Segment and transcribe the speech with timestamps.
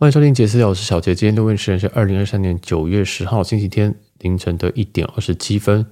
[0.00, 1.12] 欢迎收听杰斯聊，我是小杰。
[1.12, 5.84] 今天录音时间是二零二三年九月十号星期天凌晨的一点二十七分。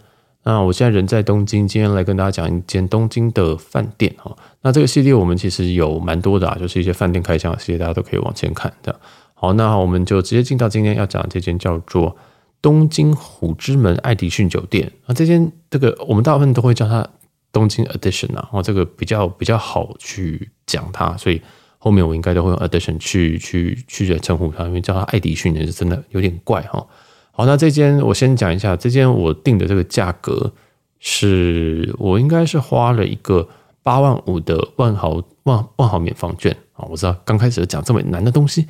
[0.44, 4.37] 那我现在人在东京，今天来跟大家讲一间东京的饭店哈。
[4.62, 8.95] 那这个系列我们其实有蛮多的啊，就是一些饭店开箱的系列，大家都可以往前看的。
[9.34, 12.17] 好，那我们就直接进到今天要讲的这间叫做
[12.63, 14.93] 东京虎之门爱迪逊酒店。
[15.07, 17.05] 那这间这个我们大部分都会叫它
[17.51, 21.43] 东京 Edition 啊，哦，这个比较比较好去讲它，所以。
[21.87, 26.84] 后面我应该都会用 Addition 去去去称呼他，因为叫他爱迪逊也是真的有点怪哈。
[27.30, 30.52] 好，那这间我先讲一下，这间我定的这个价格
[30.98, 33.48] 是我应该是花了一个
[33.84, 36.84] 八万五的万豪万万豪免房券啊。
[36.91, 38.66] 我知道刚开始讲这么难的东西，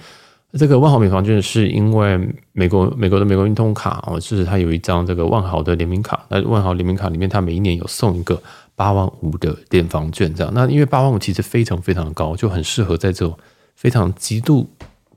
[0.52, 2.20] 这个万豪免房券是因为
[2.52, 8.42] 美国美国的美国运通卡哦，就是它有一张这个万豪的联名卡，那万豪联名卡里面它每一年有送一个。
[8.76, 13.36] 八万五的点房券，这样，那因为八万五其实非常非常高，就很适合在这种
[13.74, 14.70] 非常极度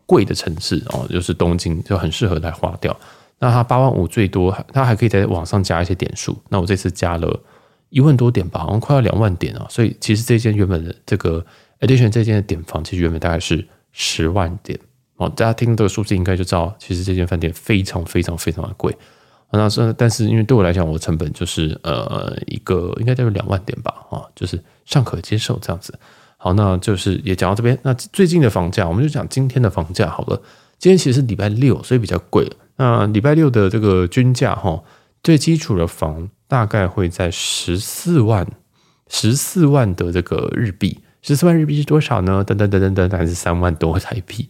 [0.05, 2.97] 贵的城市哦，就是东京，就很适合来花掉。
[3.37, 6.37] 那它八万五最多，它还可以在网上加一些点数。
[6.49, 7.39] 那我这次加了
[7.89, 9.67] 一万多点吧，好像快要两万点啊。
[9.69, 11.45] 所以其实这间原本的这个
[11.81, 14.79] Edition 这间的点房，其实原本大概是十万点
[15.17, 15.29] 哦。
[15.29, 18.95] 大家听这个数字应该就知道，其实这间饭店非常非常非常的贵。
[19.51, 25.97] 那是，但是因为对我来讲，我成本就是呃一个应该就是两万点吧，啊，就是尚可接受这样子。
[26.37, 27.77] 好，那就是也讲到这边。
[27.81, 30.41] 那最近的房价，我们就讲今天的房价好了。
[30.77, 32.49] 今天其实是礼拜六，所以比较贵。
[32.77, 34.81] 那礼拜六的这个均价哈，
[35.21, 38.47] 最基础的房大概会在十四万，
[39.09, 42.41] 十四万的这个日币，十四万日币是多少呢？
[42.43, 44.47] 等等等等等，还是三万多台币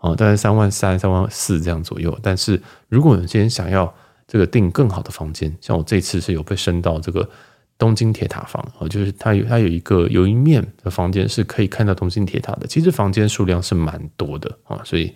[0.00, 2.18] 哦，大概三万三、三万四这样左右。
[2.22, 3.94] 但是如果你今天想要
[4.30, 7.28] 这个订更好的房间，像我这次是有被升到这个
[7.76, 12.66] 东京铁塔房啊，就是它有它有一个有一面的房间是可以看到东京铁塔的。
[12.68, 15.12] 其实房间数量是蛮多的啊，所以，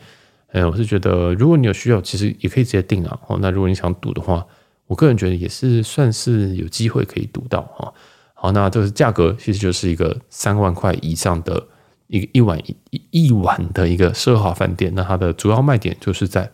[0.48, 3.16] 哎，我是觉得如果你有需要，其实也可以直接订啊。
[3.28, 4.44] 哦，那如果你想赌的话，
[4.88, 7.94] 我个人觉得也是算是有机会可以赌到啊。
[8.34, 11.64] 好，那这个价格其实就是一个三万块以上的
[12.08, 14.92] 一一晚一一晚的一个奢华饭店。
[14.96, 16.50] 那它的主要卖点就是在。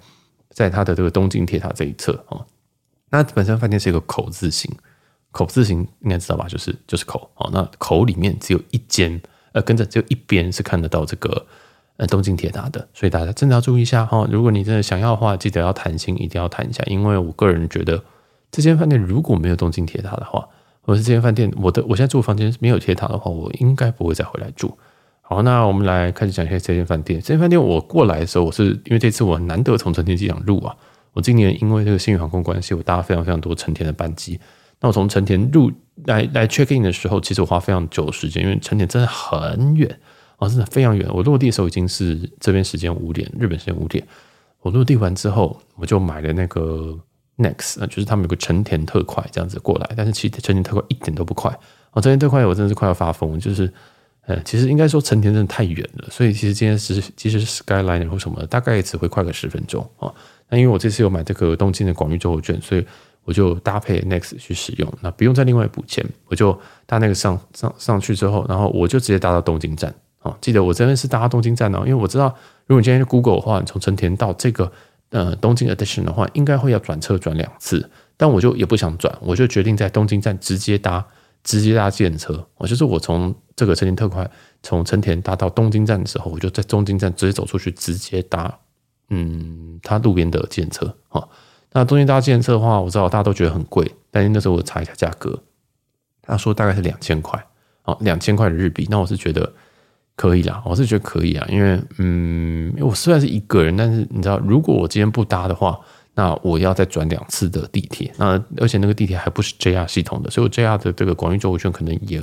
[0.52, 2.44] 在它的这个东京铁塔这一侧哦，
[3.10, 4.70] 那本身饭店是一个口字形，
[5.32, 6.46] 口字形应该知道吧？
[6.48, 9.20] 就是就是口哦，那口里面只有一间，
[9.52, 11.46] 呃，跟着只有一边是看得到这个
[11.96, 14.26] 呃东京铁塔的，所以大家真的要注意一下哈。
[14.30, 18.02] 如果你真的想要的话，记得要谈心，一定要谈一下，因为我个人觉得
[18.50, 20.48] 这间饭店如果没有东京铁塔的话，
[20.82, 24.78] 或是这间饭店我的我现在住的房间没有铁塔的话，我应该不会再回来住。
[25.22, 27.20] 好，那我们来开始讲一下这间饭店。
[27.20, 30.76] 这间饭店我过来的时候，我是因为这次我难得从成田机场入啊。
[31.12, 34.38] 我今年因为这个新宇航空关系，我搭了非常非常多成田的班机。
[34.80, 35.70] 那我从成田入
[36.06, 39.98] 来来 check in 的时候，其实我花非常久的时间，因为成田真的很远
[40.36, 41.08] 啊，真的非常远。
[41.12, 44.06] 我落地的时候已经是这边时间五点，日本时间五点。
[44.60, 46.98] 我落地完之后，我就买了那个
[47.38, 51.50] Next，就是他们有个成田特快这样子过来，但是其实成田特快一点都不快
[51.90, 53.72] 啊，成田特快我真的是快要发疯，就是。
[54.26, 60.12] 呃，其实应该说成田真的太远了，所以其实今天是即使是 Skyliner 或什么，大概只会快个十分钟啊。
[60.50, 62.84] 那因为我这次有买这个东京的广域周游券，所以
[63.24, 70.36] 我就搭配 Next 去使用，那不用再另外补钱，我就搭那个上上上去之后，然后我就直接搭到东京站啊。
[70.40, 72.26] 记得我这边是搭到东京站哦，因为我知道
[72.66, 74.70] 如果你今天 Google 的话，你从成田到这个
[75.10, 81.06] 呃东京 Edition 的话，应该会要转车转两次，但我就也不想转，我就决定在东京站直接搭。
[81.42, 84.30] 直接搭计程车，我就是我从这个成田特快
[84.62, 88.58] 从成田搭到东京站的时候，我就在东京站直接走出去，直接搭
[89.10, 91.22] 嗯，他路边的计程车啊。
[91.72, 95.40] 那东京搭计程车的话，我知道大家都觉得很贵，但是那时候我查一下价格，
[96.22, 97.44] 他说大概是两千块
[97.82, 98.86] 啊，两千块的日币。
[98.90, 99.52] 那我是觉得
[100.16, 105.78] 可以啦，我是觉得可以啊，因为嗯，我虽然是一个人，但是你知道，如果我今天不搭的话。
[106.12, 112.20] 那我要再转两次的地铁，那而且那个地铁还不是 JR 系统的，所以我 JR 的这个广域周游券可能也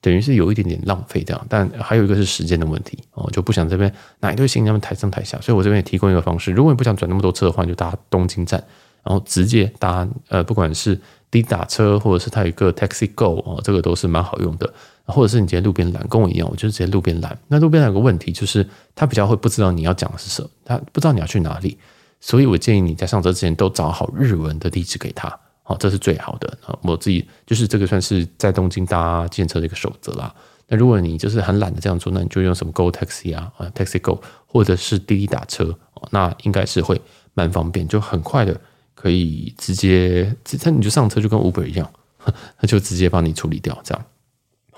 [0.00, 1.46] 等于是有一点点浪费这样。
[1.48, 8.62] 但还有一个是时间的问题哦，就不想这边哪一堆行李那么抬上抬下，所以我这边也提供一个方式，如果你不想转那么多车的话，你就搭东京站，
[9.02, 10.98] 然后直接搭呃，不管是
[11.30, 14.72] 滴打车或者是它有一个 Taxi Go 哦，这个都是蛮好用的，
[15.06, 17.38] 或者是你直接路边拦，跟我一样，我就直接路边拦。
[17.48, 21.78] 那路边有个问题就是，他比较会不知道你要讲的是什么，他不知道你要去哪里。
[22.22, 25.38] 所以我建议你在上车之前都找好日文的地址给他，
[25.70, 26.58] 好，这是最好的。
[26.82, 30.34] 我自己就是这个算是在东京搭计程车的一个守则啦。
[30.66, 35.72] 那如果你就是很懒得这样做，那你就用什么 Go Taxi 啊，啊 Taxi Go，或者是滴滴打车，
[36.10, 37.00] 那应该是会
[37.34, 38.60] 蛮方便，就很快的
[38.96, 40.34] 可以直接，
[40.64, 41.88] 那你就上车就跟 Uber 一样，
[42.18, 44.04] 他就直接帮你处理掉这样。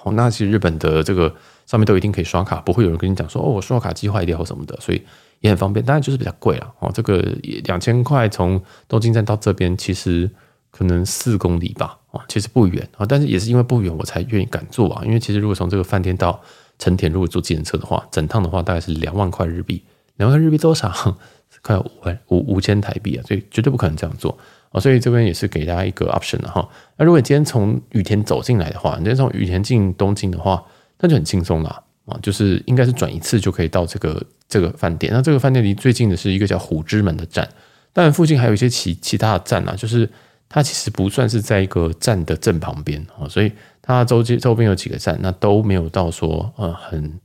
[0.03, 1.35] 哦，那其实日本的这个
[1.65, 5.03] 上面都一定可以刷卡，不会有人跟你讲说哦，我刷卡机坏掉什么的，所以
[5.41, 5.83] 也很方便。
[5.87, 7.17] 当然就是比较贵了哦，这个
[7.65, 10.31] 两千块从东京站到这边其实
[10.73, 15.05] 可能四公里吧，啊，其实不远啊，但是也是因为不远我才愿意敢坐啊。
[15.05, 16.43] 因为其实如果从这个饭店到
[16.79, 19.81] 成田，如果坐计程车的话，整趟的话大概是两万块日币，
[20.17, 20.91] 两万块日币多少？
[21.61, 24.37] 快五万五五千台币啊，所以绝对不可能这样做
[24.71, 24.81] 啊。
[24.81, 26.67] 所以这边也是给大家一个 option 的哈。
[26.97, 30.65] 那如果你今天从羽田走进来的话，你今天从羽田进东京的话，
[30.99, 35.13] 那就很轻松了啊，就是应该是转一次就可以到这个这个饭店。
[35.13, 37.49] 那这个饭店离最近的是一个叫虎之门的站，
[37.93, 40.09] 当然附近还有一些其其他的站啊，就是
[40.53, 43.51] 它其实不算是在一个站的正旁边啊，所以
[43.81, 47.19] 它周街周边有几个站，那都没有到说呃很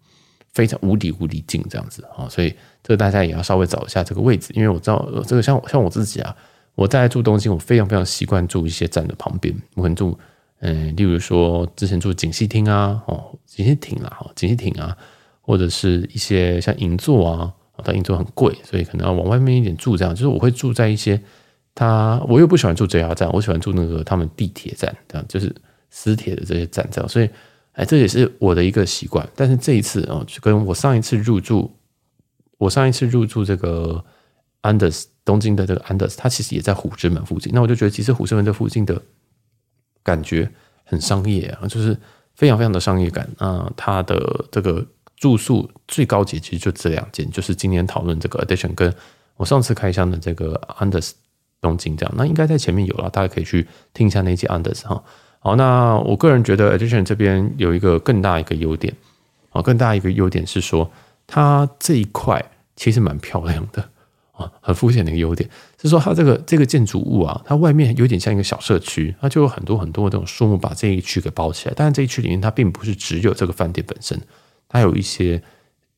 [0.53, 2.56] 非常无敌无敌近这样子啊，所以。
[2.83, 6.33] 这个大家也要稍微找一下这个位置，因为我知道这个像像我自己啊，
[6.74, 9.53] 我在住东京，我非常非常习惯住一些站的旁边。
[9.75, 10.18] 我可能住，
[10.59, 14.95] 嗯，例如说之前住锦糸町啊，哦，锦糸町啦，哈，锦糸町啊，
[15.41, 17.53] 或者是一些像银座啊，
[17.83, 19.97] 但银座很贵，所以可能要往外面一点住。
[19.97, 21.21] 这样就是我会住在一些，
[21.77, 25.56] 他我又不喜欢住 JR 站，我喜欢住那个他们地铁站，这样就是
[25.91, 27.07] 私铁的这些站这样。
[27.07, 27.29] 所以，
[27.74, 29.29] 哎，这也是我的一个习惯。
[29.35, 31.71] 但是这一次哦，就跟我上一次入住。
[32.57, 34.03] 我上一次入住这个
[34.62, 37.51] 安德斯东京的这个安德斯，它其实也在虎之门附近。
[37.53, 39.00] 那我就觉得，其实虎之门这附近的
[40.01, 40.51] 感觉
[40.83, 41.95] 很商业啊，就是
[42.33, 43.71] 非常非常的商业感啊。
[43.77, 44.83] 它的这个
[45.15, 48.91] 住宿最高级其实就这两间，就是今天讨论这个 Edition 跟
[49.35, 50.89] 我上次开箱的这个安
[51.75, 52.13] 德斯东京这样。
[52.17, 55.03] 那应该在前面有了，大家可以去听一下那集安德斯哈。
[55.39, 58.93] 好，那我个人觉得 Edition 这边有一个更大一个优点
[59.51, 60.89] 啊，更大一个优点是说。
[61.29, 62.41] 它这一块
[62.77, 63.89] 其实蛮漂亮的
[64.31, 65.49] 啊，很肤浅的一个优点
[65.81, 71.73] 是说，它这个这个建筑物啊，它外面有点像一个小社区，它就有很多很多这种树木把这一区给包起来。
[71.75, 74.17] 但是这一区里面它并不是只有这个饭店本身，
[74.69, 75.43] 它有一些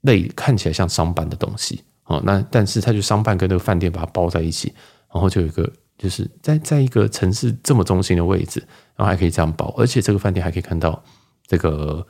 [0.01, 2.19] 类看起来像商办的东西啊。
[2.23, 4.73] 那但是它就商办跟这个饭店把它包在一起，
[5.13, 8.59] 然后就有一个就是在在一个城市这么中心的位置，
[8.95, 11.03] 然后还可以这样包，而且这个饭店还可以看到
[11.47, 12.05] 这个。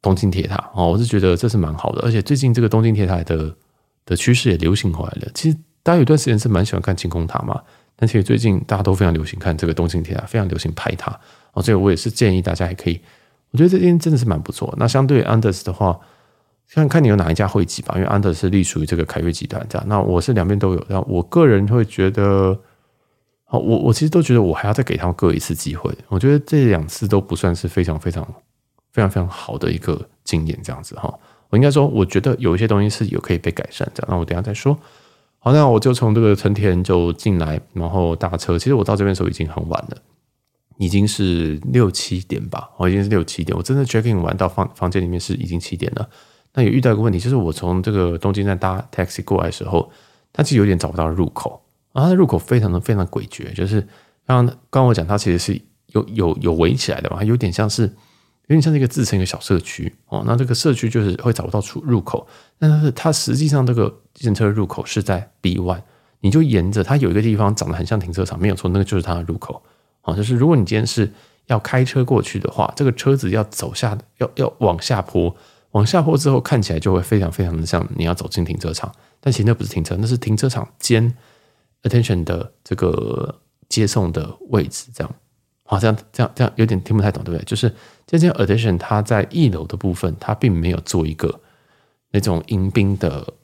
[0.00, 3.52] 东京铁塔哦，我是觉得这是蛮好的，而且最近这个东京铁塔的
[4.06, 5.28] 的趋势也流行回来了。
[5.34, 7.60] 其实大家有段时间是蛮喜欢看晴空塔嘛，
[7.96, 11.10] 但其实最近大家都非常流行看这个东京铁塔，非常流行拍它
[11.52, 11.60] 哦。
[11.60, 13.00] 所以我也是建议大家也可以，
[13.50, 14.72] 我觉得这边真的是蛮不错。
[14.78, 15.98] 那相对安德斯的话，
[16.72, 19.86] 看看你有哪一家会籍吧，因为安德是隶属于这个凯悦集团这样。
[19.88, 22.58] 那我是两边都有，然后我个人会觉得，
[23.46, 25.92] 哦，我我其实都觉得我还要再给他们各一次机会。
[26.08, 28.26] 我觉得这两次都不算是非常非常。
[28.90, 31.14] 非常非常好的一个经验，这样子哈，
[31.50, 34.08] 我应该说，我觉得有一些东西是有可以被改善这样。
[34.10, 34.76] 那我等下再说。
[35.38, 38.58] 好，那我就从这个成田就进来，然后搭车。
[38.58, 39.96] 其实我到这边的时候已经很晚了，
[40.78, 43.56] 已经是六七点吧，我已经是六七点。
[43.56, 46.08] 我真的 checking 完到房房间里面是已经七点了。
[46.54, 49.90] 那有遇到一个问题，就是我从这个东京站搭 taxi 过来的时候，
[50.32, 51.62] 它其实有点找不到入口，
[51.92, 53.86] 然后它的入口非常的非常的诡谲，就是
[54.26, 57.90] 刚刚我讲，它其实是有有有围起来的嘛，有点像是。
[58.50, 62.26] 有点像一个自成一个小社区哦，那这个社区就是会找不到出入口，
[62.58, 65.82] 但是它实际上这个自行车入口是在 B one，
[66.20, 69.62] 你就沿着它有一个地方长得很像停车场，没有错，那个就是它的入口
[70.00, 70.16] 啊。
[70.16, 71.12] 就是如果你今天是
[71.48, 75.36] 要开车过去的话，这个车子要走下，要要往下坡，
[75.78, 81.14] 往下坡之后看起来就会非常非常的像你要走进停车场，但其实那不是停车，那是停车场兼
[81.84, 83.32] attention 的这个
[83.68, 85.14] 接送的位置，这样。
[85.70, 87.44] 好像这样这样有点听不太懂，对不对？
[87.44, 87.72] 就是
[88.06, 91.40] 这间 Edition 它在一楼的部分，它并没有做一个
[92.10, 93.34] 那种迎宾的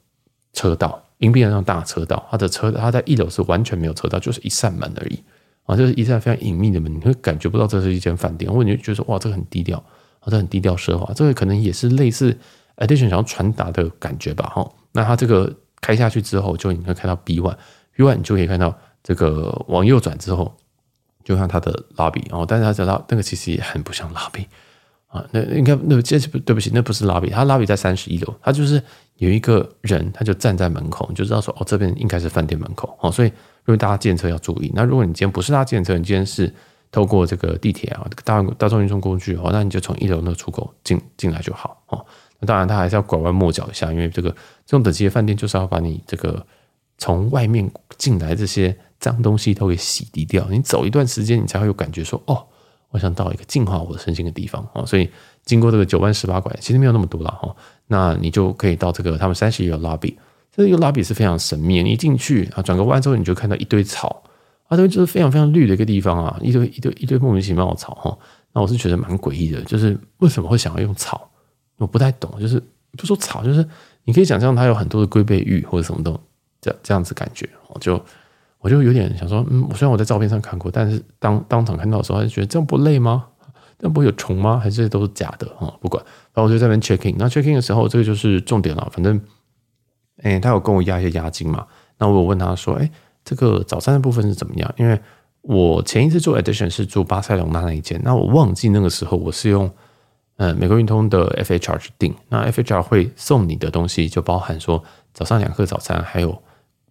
[0.51, 2.27] 车道，迎宾的那种大车道。
[2.31, 5.23] 它的车，它在一楼是完全没有车道，就是一扇门而已
[5.65, 9.81] 啊，就是一扇非常隐秘的门，你会感觉不到这是一间饭店，或者你就觉得哇，这个很低调，
[10.25, 12.35] 或者很低调奢华，这个可能也是类似
[12.77, 14.67] Edition 想要传达的感觉吧，哈。
[14.91, 20.51] 那它这个开下去之后，就你会看到 B one，B one 你就可以看到这个往右转之后。
[21.23, 24.45] 就像它的 lobby 哦，但是它知道那个其实也很不像 lobby
[25.07, 28.79] 啊，那应该那这不对不起，那不是 lobby，它 lobby 在三十一楼，它就是
[29.15, 33.29] 有一个人，他就站在门口，你就知道说哦，这边应该是饭店门口哦，所以
[33.63, 36.53] 如果大家计程车要注意，那如果你今天不是搭计程车，你今天是
[36.91, 42.05] 透过这个地铁啊，这个大大众运输工具哦，那你就从一楼那个出口进进来就好哦。
[42.39, 46.45] 那当然，他还是要拐弯抹角一下，因为这个这种等级的饭店就是要把你这个
[46.97, 48.77] 从外面进来这些。
[48.97, 52.43] 脏东西都给洗涤掉，你走一段时间，你才会有感觉说，哦，
[52.89, 54.83] 我想到一个净化我身心的地方哦。
[54.85, 55.07] 所以
[55.43, 57.55] 经过这个九弯十八拐，其实没有那么多了哈。
[57.87, 60.15] 那你就可以到这个他们三十一楼 lobby，
[60.51, 61.83] 这个 lobby 是非常神秘。
[61.83, 64.23] 你一进去啊，转个弯之后，你就看到一堆草
[64.67, 68.17] 啊，这就是非常非常绿的一个地方啊，一堆一堆一堆莫名其妙的草哈。
[68.53, 71.29] 那我是觉得蛮诡异的，就是为什么会想要用草？
[71.77, 72.61] 我不太懂，就是
[72.97, 73.67] 不说草，就是
[74.03, 76.19] 你可以想象它有很多的龟背芋或者什么都
[76.61, 78.01] 这这样子感觉，我就
[78.59, 83.27] 我就有点想说，嗯，虽然我在照片上看过，但是当当场看到的时候，还是觉得这样不累吗？
[83.77, 84.57] 这样不会有虫吗？
[84.57, 85.67] 还是都是假的啊？
[85.81, 86.01] 不管，
[86.33, 87.13] 然后我就在那边 checking，。
[87.17, 88.89] 那 checking 的时候，这个就是重点了。
[88.89, 89.19] 反正，
[90.23, 91.67] 哎，他有跟我压一些押金嘛。
[91.97, 92.89] 那我有问他说，哎，
[93.25, 94.73] 这个早餐的部分是怎么样？
[94.77, 94.97] 因为
[95.41, 99.69] 我前一次做 addition 是做巴塞隆纳那一间，那我忘记那个时候我是用
[100.37, 102.15] 呃美国运通的 FHR 去订。
[102.29, 104.81] 那 FHR 会送你的东西就包含说
[105.13, 106.41] 早上两颗早餐，还有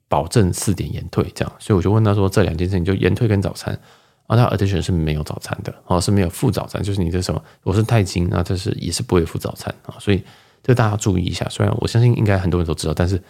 [0.08, 1.52] 保证四点延退这样。
[1.58, 3.78] 所以我就问他说，这两件事情就延退跟早餐。
[4.26, 10.24] 啊，他 addition 是没有早餐的，哦，是没有附早餐，就是你这什么，我是泰金，那这是也是不会附早餐啊，所以
[10.62, 11.46] 这大家注意一下。
[11.50, 13.22] 虽然我相信应该很多人都知道，但是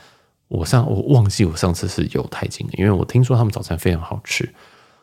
[0.54, 4.48] 我上我忘记我上次是有钛金的，因为我听说他们早餐非常好吃。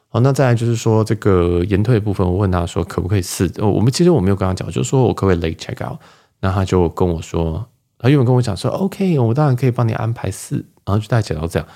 [0.07, 5.97] 好，那再来就是说这个延退的部分，我问他说可不可以四，我们其实我没有跟他讲，就是说我可不可以 late check out，
[6.41, 7.65] 那他就跟我说，
[7.97, 10.55] 他原本跟我讲说 OK，我当然可以帮你安排四，
[10.85, 11.67] 然后就大概讲到这样。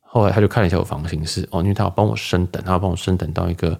[0.00, 3.78] 后来他就看了一下我房型是哦，因为他要帮我升等，他要帮我升等到一个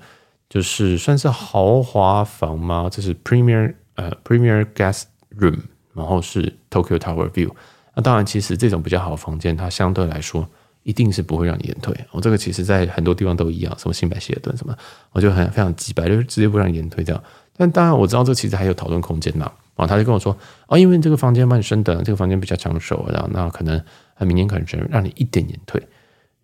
[0.50, 2.88] 就是算是豪华房吗？
[2.90, 5.04] 这是 Premier 呃 Premier Guest
[5.38, 5.60] Room，
[5.94, 7.50] 然后是 Tokyo Tower View。
[7.96, 10.46] 那当然，其实这种比较好的房间，它相对来说
[10.82, 11.92] 一定是不会让你延退。
[12.12, 14.76] 我、哦、这个其实在很多地方都一样，什么新百希尔顿什么，
[15.12, 17.22] 我就很非常直白，就是直接不让你延退这样。
[17.56, 19.50] 但当然我知道这其实还有讨论空间呐。
[19.74, 20.34] 然后他就跟我说
[20.68, 23.82] 哦，因为这个房间帮你升等，这个房间比较抢手，然后那可能
[24.20, 25.82] 明年可能只能让你一点延退。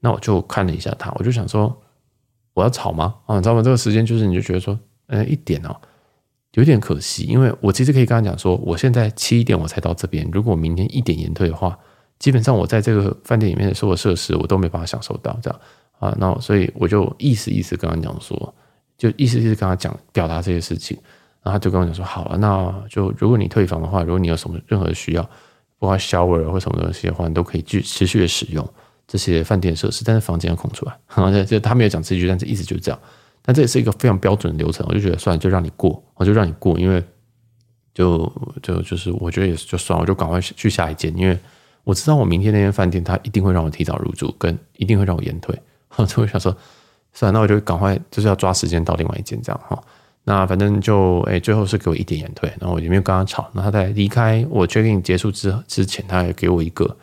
[0.01, 1.83] 那我就看了一下他，我就想说，
[2.55, 3.15] 我要吵吗？
[3.27, 3.63] 啊，你知道吗？
[3.63, 5.75] 这个时间就是你就觉得说，呃，一点哦，
[6.55, 11.79] 有点可惜，因为我其实可以跟他讲说，我现在七点我才到这边，如果我明天一点延退的话，
[12.19, 15.61] 基本上我在这个饭店里面的所有设施我都没办法享受到，这样
[15.99, 18.55] 啊，那所以我就意思意思跟他讲说，
[18.99, 20.97] 就意思意思跟他讲表达这些事情，
[21.43, 25.23] 然后他就跟我讲说，好了，那就如果你退房的话，如果你有什么任何需要，
[25.79, 28.69] 包括 shower 或什么东西的话，你都可以继持续的使用。
[29.09, 30.97] 这些饭店设施，但是房间要空出来。
[31.07, 32.99] 好，这他没有讲这句，但是意思就是这样。
[33.45, 37.03] 但这也是一个非常标准的流程，我就觉得算了，就让你过，我就让你过，因为
[37.93, 38.33] 就
[38.63, 41.37] 就就是我觉得也是就算了，我就赶快去下一间，因为
[41.85, 45.59] 我知道我明天那间饭店他一定会让我提早入住，跟一定会让我延退。
[45.97, 46.57] 我就会想说，
[47.13, 49.83] 算了，那我就赶快就是要抓时间到另外一间这样哈。
[50.25, 53.51] 那反正就哎，最后是给我一点延退，然后我也没有跟他吵。
[53.53, 56.97] 那他在离开我 check in 结束之之前，他也给我一个。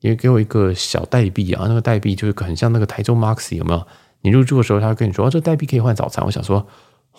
[0.00, 3.86] 因为给我一个小代币啊，那个代币就是很像那个台中 Maxi 有没有？
[4.22, 6.24] 你入住的时候，他会跟你说，哦，这代币可以换早餐。
[6.24, 6.66] 我想说，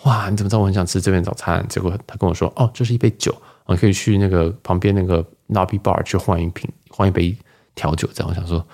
[0.02, 1.64] 哇，你怎么知道我很想吃这边早餐？
[1.68, 3.34] 结果他跟我说，哦，这是一杯酒，
[3.66, 7.36] 我可以去那个旁边那个 lobby bar 去换一瓶，换一杯
[7.74, 8.08] 调酒。
[8.12, 8.66] 这样我想说，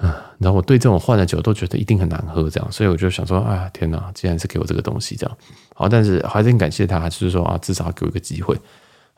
[0.00, 5.36] 嗯，然后我对这种换的酒都觉得一定很难喝，这样，所以我就想说，哎呀，天哪，既然是给我这个东西，这样
[5.74, 8.58] 好，但是还是很感谢他，就是说啊，至少给我一个机会。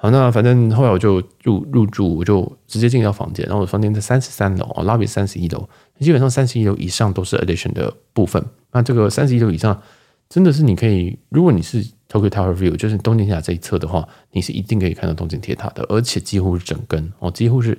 [0.01, 3.45] 好，那反正后来我就入入住，我就直接进到房间。
[3.47, 5.69] 然后我房间在三十三楼啊，lobby 三十一楼。
[6.01, 8.45] 基本上三十一楼以上都是 addition 的部分。
[8.73, 9.81] 那这个三十一楼以上，
[10.29, 17.77] 真的是你可以，如果你是 Tokyo Tower View，就是东京塔这一侧的话，你是一定可以看到东京铁塔的，而且几乎是整根哦，几乎是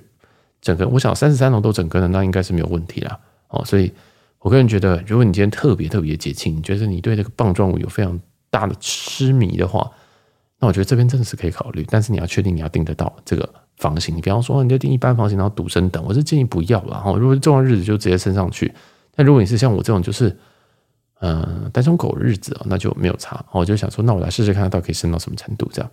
[0.61, 0.89] 整根。
[0.91, 3.19] 我想三十三楼都整根了，那应该是没有问题啦。
[3.49, 3.91] 哦，所以
[4.39, 9.89] 我个人觉得，如果你今天特别特别节庆，你觉得你对这个棒状物有非常大的痴迷的话，
[10.59, 13.47] 那我觉得这边真的是可以考虑，但是你要确定你要订得到这个
[13.79, 14.15] 房型。
[14.15, 17.11] 你比方说，你就订一般房型，然后独身等，我是建议不要了哈。
[17.13, 18.71] 如果重要日子就直接升上去。
[19.15, 20.37] 但如果你是像我这种，就是
[21.21, 23.43] 嗯单身狗日子啊，那就没有差。
[23.51, 25.91] 我就想说，那我来试试看，到底可以升到什么程度这样。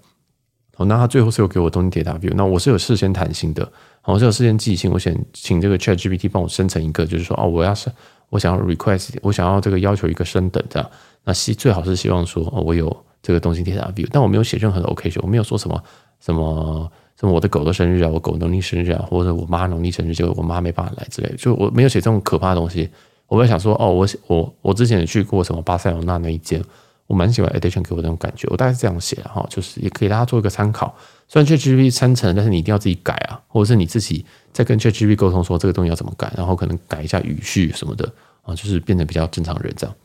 [0.77, 3.67] 好，那他最后是有给我东京铁塔 view，那我是有事先谈心的，
[4.05, 7.91] 我是有事先寄信，我想请这个 Chat GPT 帮我生成一个，就是说哦，我要是
[8.29, 10.91] 我想要 request，我想要这个要求一个升等这样。
[11.25, 13.05] 那希最好是希望说哦，我有。
[13.23, 15.83] 这个东京铁塔 view，但我没有写任何的 occasion，我没有说什么
[16.21, 22.89] 什么什么我的狗的生日啊，我狗农历生日啊，或者我妈农历生日，就我妈没办法来之类，就我没有写这种可怕的东西。
[23.27, 26.63] 我会想说，哦，我我我之前也去过什么巴塞罗那那一间，
[27.07, 30.95] 我蛮喜欢 addition 给我那种感觉，我大概是这样写哈，就是也可以大家做一个参考。
[31.27, 38.09] 虽然 ChatGPT 生成，但是你一定要自己改啊，或者是你自己在跟 ChatGPT 沟通说这个东西要怎么改，然后可能改一下语序什么的
[38.43, 39.97] 啊，就是变得比较正常人这样。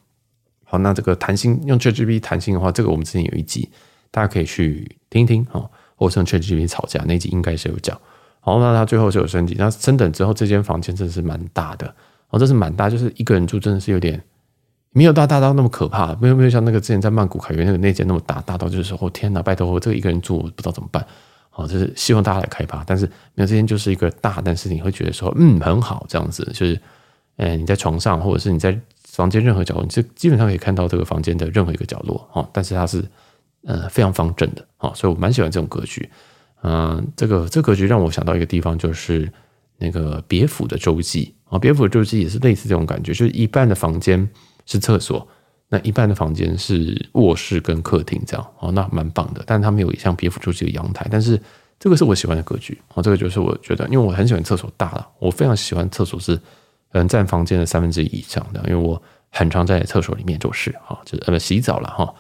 [0.64, 3.70] 好，那这个谈心用 ChatGPT 谈心的话，这个我们之前有一集，
[4.10, 5.70] 大家可以去听一听啊。
[6.02, 7.96] 或者用 ChatGPT 吵架那一集应该是有讲。
[8.44, 11.94] 然后，那他最后是有升级，那升等之后，这间房间真的是蛮大的
[12.30, 14.20] 哦，这是蛮大，就是一个人住真的是有点
[14.94, 21.06] 没有大大到那么可怕，没有没有像那个之前在曼谷凯悦那个那间那么大，大到就是说哦天哪，拜托我这个一个人住我不知道怎么办。
[21.52, 23.06] 好，就是希望大家来开发，但是
[23.36, 26.82] 没有这间就是一个大，但是你会觉得说嗯很好这样子，就是
[27.38, 28.78] 嗯你在床上或者是你在。
[29.12, 32.48] 房间任何角落，你是基本上可以看到这个房间的任何一个角落哈。
[32.54, 33.04] 但是它是
[33.66, 36.10] 呃非常方正的哈，所以我蛮喜欢这种格局。
[36.64, 39.32] 嗯，这个这格局让我想到一个地方，就是
[39.78, 44.30] 那个别府的洲际啊，别府的洲际也是类似这种感觉，就是一半的房间
[44.68, 45.28] 是厕所，
[45.70, 49.44] 那一半的房间是卧室跟客厅这样哦，那蛮棒的。
[49.48, 51.42] 但是它没有像别府洲际的阳台，但是
[51.80, 56.40] 这个是我喜欢的格局哦，这个就是我觉得，因为我很喜欢厕所大了，我非常喜欢厕所是
[56.92, 62.14] 嗯占房间的三分之一以上的，因为我很常在厕所里面做事啊，就是呃洗澡了哈。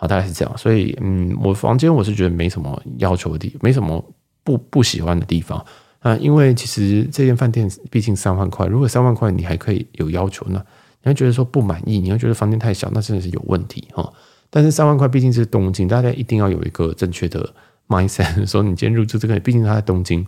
[0.00, 4.02] 好，大概是这样，所以嗯，我房间我是觉得没什么要求的地，没什么
[4.44, 5.58] 不不喜欢的地方
[5.98, 6.16] 啊。
[6.18, 10.64] 因为其实这间饭店毕竟三万块，如果三万块你还可以有要求，那
[11.02, 14.12] 你会觉得说不满意，你会觉得房间太小，那真的是有问题哈。
[14.50, 17.52] 但是三万块毕竟是东京，大家一定要有一个正确的
[17.88, 20.24] mindset， 说你今天入住这个，毕竟它在东京，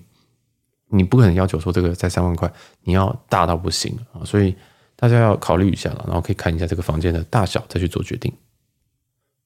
[0.90, 4.20] 你不可能要求说这个在三万块你要大到不行啊。
[4.24, 4.52] 所以
[4.96, 8.32] 大家要考虑一下了，然后可以看一下这个房间的大小，再去做决定。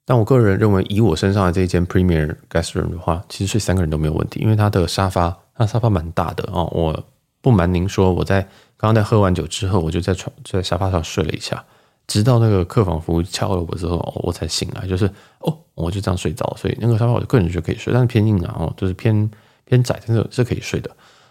[0.06, 6.68] 但我个人认为，以我身上的这一间 Premier Guest Room 的话，其实睡三个人都没有问题，因为它的沙发，它沙发蛮大的哦。
[6.72, 7.04] 我
[7.40, 8.42] 不瞒您说，我在
[8.76, 11.64] 刚刚在喝完酒之后，我就在床在沙发上睡了一下，
[12.06, 16.54] 直到那个客房服务敲了我之后，我才醒来，就是哦，我就这样睡着。
[16.60, 19.30] 所以那个沙发，我个人觉得可以睡，但是偏硬啊，哦，就是偏
[19.64, 20.90] 偏窄，但是是可以睡的。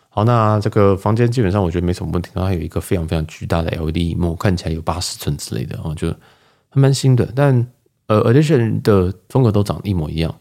[0.09, 6.09] 好，那这个房间基本上我觉得没什么问题，然后它有一个非常非常巨大的 LED 幕，看起来有八十寸之类的哦，就
[6.69, 7.67] 还蛮新的，但。
[8.07, 10.33] 呃，Edition 的风格都长得一模一样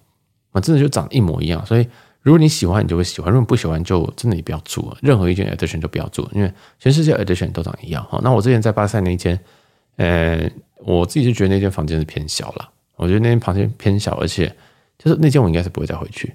[0.51, 1.65] 啊，真的就长一模一样。
[1.65, 1.87] 所以
[2.21, 4.97] 如果你喜欢，你就会喜欢；如果不喜欢，就真的也不要住了。
[5.01, 8.05] 任何一间 Edition 都不要住，因为全世界 Edition 都长一样。
[8.05, 9.39] 哈，那我之前在巴塞那一间，
[9.97, 12.69] 呃，我自己就觉得那间房间是偏小了。
[12.97, 14.55] 我觉得那间房间偏小，而且
[14.99, 16.33] 就是那间我应该是不会再回去。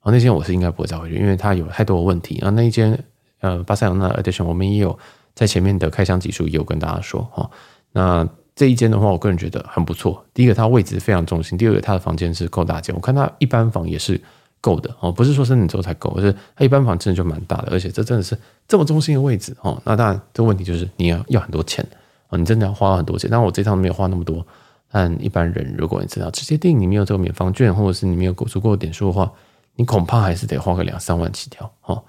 [0.00, 2.38] 啊，那间我是应该不会再回去，因为它有太多的问题。
[2.38, 2.96] 啊，那一间
[3.40, 4.96] 呃巴塞罗那 Edition 我们也有
[5.34, 7.50] 在前面的开箱集数也有跟大家说哈，
[7.92, 8.28] 那。
[8.58, 10.20] 这一间的话，我个人觉得很不错。
[10.34, 12.92] 第一个，它位置非常中心；第二个，它的房间是够大间。
[12.92, 14.20] 我看它一般房也是
[14.60, 18.36] 够的哦，不是说升等之后才够，而是它一般房真的就蛮大的，而且这真的是
[18.66, 19.80] 这么中心的位置哦。
[19.84, 21.86] 那当然，这问题就是你要要很多钱
[22.30, 23.30] 啊，你真的要花很多钱。
[23.30, 24.44] 但我这趟没有花那么多。
[24.90, 29.30] 但一般人，如果你知道直接订，你没有这个免房券，或者是你没有足够的点数的话，
[29.76, 32.02] 你恐怕还是得花个两三万起跳哦。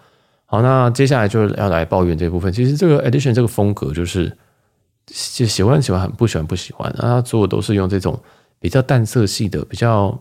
[0.47, 2.51] 好，那接下来就要来抱怨这部分。
[2.51, 4.35] 其实这个 Edition 这个风格就是。
[5.33, 8.17] 就喜欢喜欢很不喜欢不喜欢，那他做的都是用这种
[8.59, 10.17] 比较淡色系的，比较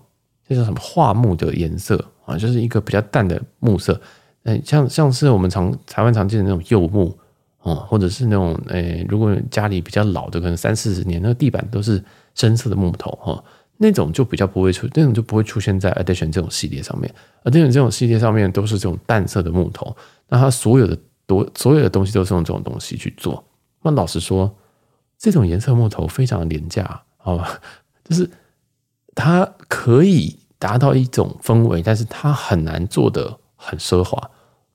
[0.46, 4.00] 这叫什么桦木的颜色啊，就是一个比较淡的木色，
[4.44, 7.16] 嗯，像像是我们常台湾常见的那种柚木
[7.60, 12.02] 哦，或者是那种诶，如果家里比较老的，可能三四十年，那个地板都是
[12.34, 13.44] 深色的木头哈，
[13.76, 19.94] 那种就比较不会出，那种就不会出现在 Edition 这种系列上面，Edition 这种系列上面都是这种淡色的木头，
[20.28, 20.96] 那它所有的
[21.26, 23.44] 多所有的东西都是用这种东西去做，
[23.82, 24.50] 那老实说。
[25.18, 27.60] 这种颜色木头非常廉价，好吧，
[28.08, 28.30] 就是
[29.14, 34.18] 它可以达到一种氛围，但是它很难做得很奢华。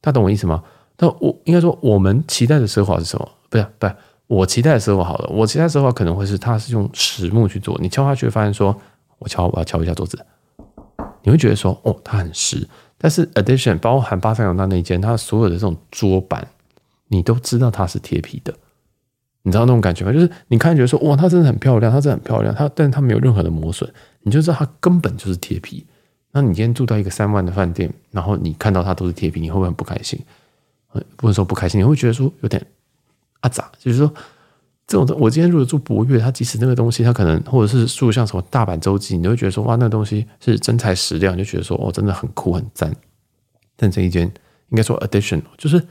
[0.01, 0.63] 大家懂我意思吗？
[0.97, 3.29] 那我应该说，我们期待的奢华是什么？
[3.49, 3.95] 不是，不是，
[4.27, 5.29] 我期待的奢华好了。
[5.29, 8.75] 我期待的奢华可能会是它是用实木去做，你敲下去会发现说，
[9.19, 10.25] 我敲，我要敲一下桌子，
[11.23, 12.67] 你会觉得说，哦，它很实。
[12.97, 16.47] 但是，addition 包含巴塞罗那那间，它所有的这种桌板，
[17.07, 18.53] 你都知道它是贴皮的。
[19.45, 20.13] 你知道那种感觉吗？
[20.13, 25.85] 就是你看觉得说哇，它真的很漂亮，它真的很漂亮，它但是它没有任何的磨损，你就知道它根本就是贴皮。
[26.31, 30.17] 那你今天住到一个三万的饭店，然后你看到它都是贴皮，你会不会很不开心？
[31.17, 32.65] 不能说不开心，你会觉得说有点
[33.41, 33.69] 阿杂。
[33.77, 34.13] 就是说
[34.87, 42.95] 这种我今天如果住博悦，它即使那个东西它可能或者是住像什么大阪洲际，你会觉得说哇，那个东西是真材实料，你就觉得说哦，真的很酷很赞。
[43.75, 44.23] 但这一间
[44.69, 45.85] 应该说 additional 就是。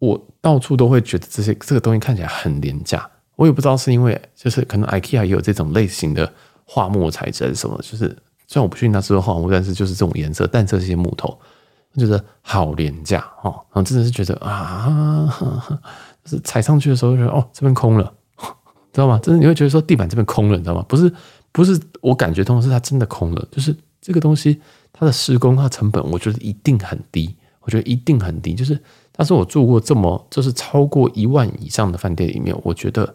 [0.00, 6.30] 我到处都会觉得这些这个东西看起来很廉价，我也不知道是因为就是可能 IKEA 也有这种类型的
[6.66, 8.08] 樺木材质还是什么，就是
[8.46, 11.38] 虽然我不确定它是不是樺木，但是就是这种颜色淡色这些木头，
[11.92, 15.28] 我觉得好廉价哦，然后真的是觉得啊，
[16.24, 18.10] 就是踩上去的时候就觉得哦这边空了，
[18.92, 19.20] 知道吗？
[19.22, 20.82] 真的你会觉得说地板这边空了，你知道吗？
[20.88, 21.12] 不是
[21.52, 24.58] 不是我感觉通是它真的空了，就是这个东西
[24.94, 28.80] 它的施工它成本我觉得一定很低，我觉得一定很低，就是。
[29.20, 33.14] 但是我住过这么就是超过一万以上的饭店里面，我觉得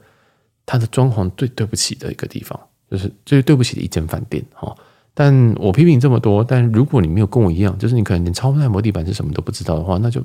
[0.63, 2.59] 它的装潢最对不起的一个地方，
[2.91, 4.71] 就是最对不起的一间饭店哈。
[5.15, 10.21] 但我批评这么多，但如果你没有跟我一样，就是你可能连超耐磨地板是什么都不知道的话，那就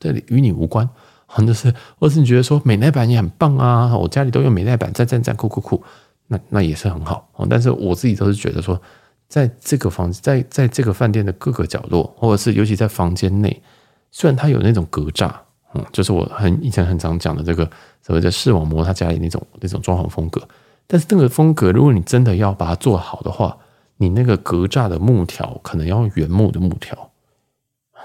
[0.00, 0.90] 这里与你无关。
[1.26, 5.80] 或者是，或是你觉得说美耐板也很棒啊，我家里都用美耐板，赞赞赞，酷酷酷，
[6.26, 7.28] 那那也是很好。
[7.48, 8.82] 但是我自己都是觉得说，
[9.28, 13.62] 在这个房子，在在这个饭店的各个角落，或者是尤其在房间内。
[14.12, 15.32] 虽然它有那种格栅，
[15.74, 17.68] 嗯，就是我很以前很常讲的这个
[18.00, 20.40] 所谓的视网膜，他家里那种那种装潢风格。
[20.86, 23.56] 但是这个风格，如果你真的要把它做好的话，
[23.96, 27.10] 你那个格栅的木条可能要用原木的木条，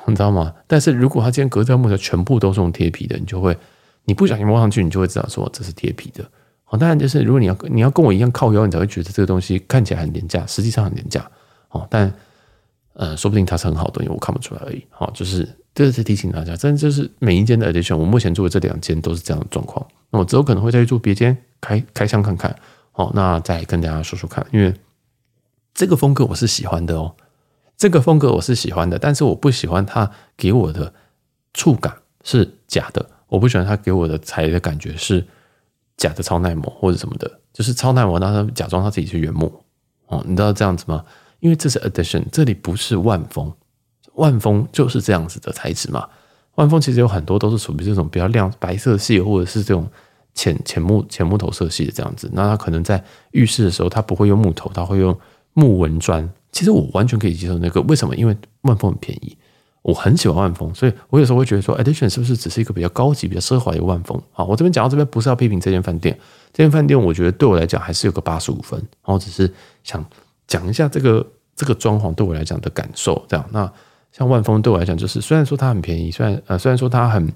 [0.05, 0.53] 你知道吗？
[0.65, 3.57] 但是如果它今天格栅木条全部都是用贴皮的，你就会
[4.05, 6.23] 你不小心摸上去，你就会知道说这是贴皮的。
[6.69, 11.29] 哦，当然就是如果你要你要跟我一样靠腰，你才会觉得这个东西看起来很廉价，实际上很廉价。
[11.69, 12.13] 哦，但
[12.99, 14.83] 呃，说不定它是很好的，因为我看不出来而已。
[14.89, 19.85] 好，就是这是提醒大家，真的就是每一间的 Edition，我目前做的这两间都是这样的状况。
[20.09, 22.53] 那我之后可能会再去做别间开开箱看看。
[22.91, 24.73] 好，那再跟大家说说看，因为。
[25.73, 27.15] 这个风格我是喜欢的哦，
[27.77, 30.91] 这个风格我是喜欢的，但是我不喜欢它给我的
[31.53, 35.23] 触感是假的，我不喜欢它给我的踩的感觉是
[35.95, 39.63] 假的超耐磨或者什么的，就是超耐磨，那它假装它自己是原木
[40.07, 41.05] 哦，你知道这样子吗？
[41.39, 43.51] 因为这是 addition，这里不是万丰，
[44.13, 46.07] 万丰就是这样子的材质嘛。
[46.55, 49.87] 万丰其实有很多都是属于这种比较亮白色系，或者是这种
[50.33, 52.29] 浅浅木浅木头色系的这样子。
[52.33, 55.17] 那它可能在浴室的时候，它不会用木头，它会用。
[55.59, 57.81] 木纹砖，其实我完全可以接受那个。
[57.81, 58.15] 为什么？
[58.15, 59.35] 因为万丰很便宜，
[59.81, 64.21] 我很喜欢万丰，所以我有时候会觉得说 addition 是不是只是一个比较高级、比较奢华的万丰？
[64.31, 66.15] 好，我这边讲到这边，不是要批评这间饭店，
[66.53, 68.79] 这间饭店我觉得对我来讲还是有个八十五分。
[68.79, 69.51] 然后只是
[69.83, 70.05] 想
[70.47, 73.23] 讲一下这个这个装潢对我来讲的感受。
[73.27, 73.71] 这样，那
[74.11, 77.31] 像万丰对我来讲，就是虽然说它很便宜，虽然呃虽然说它很。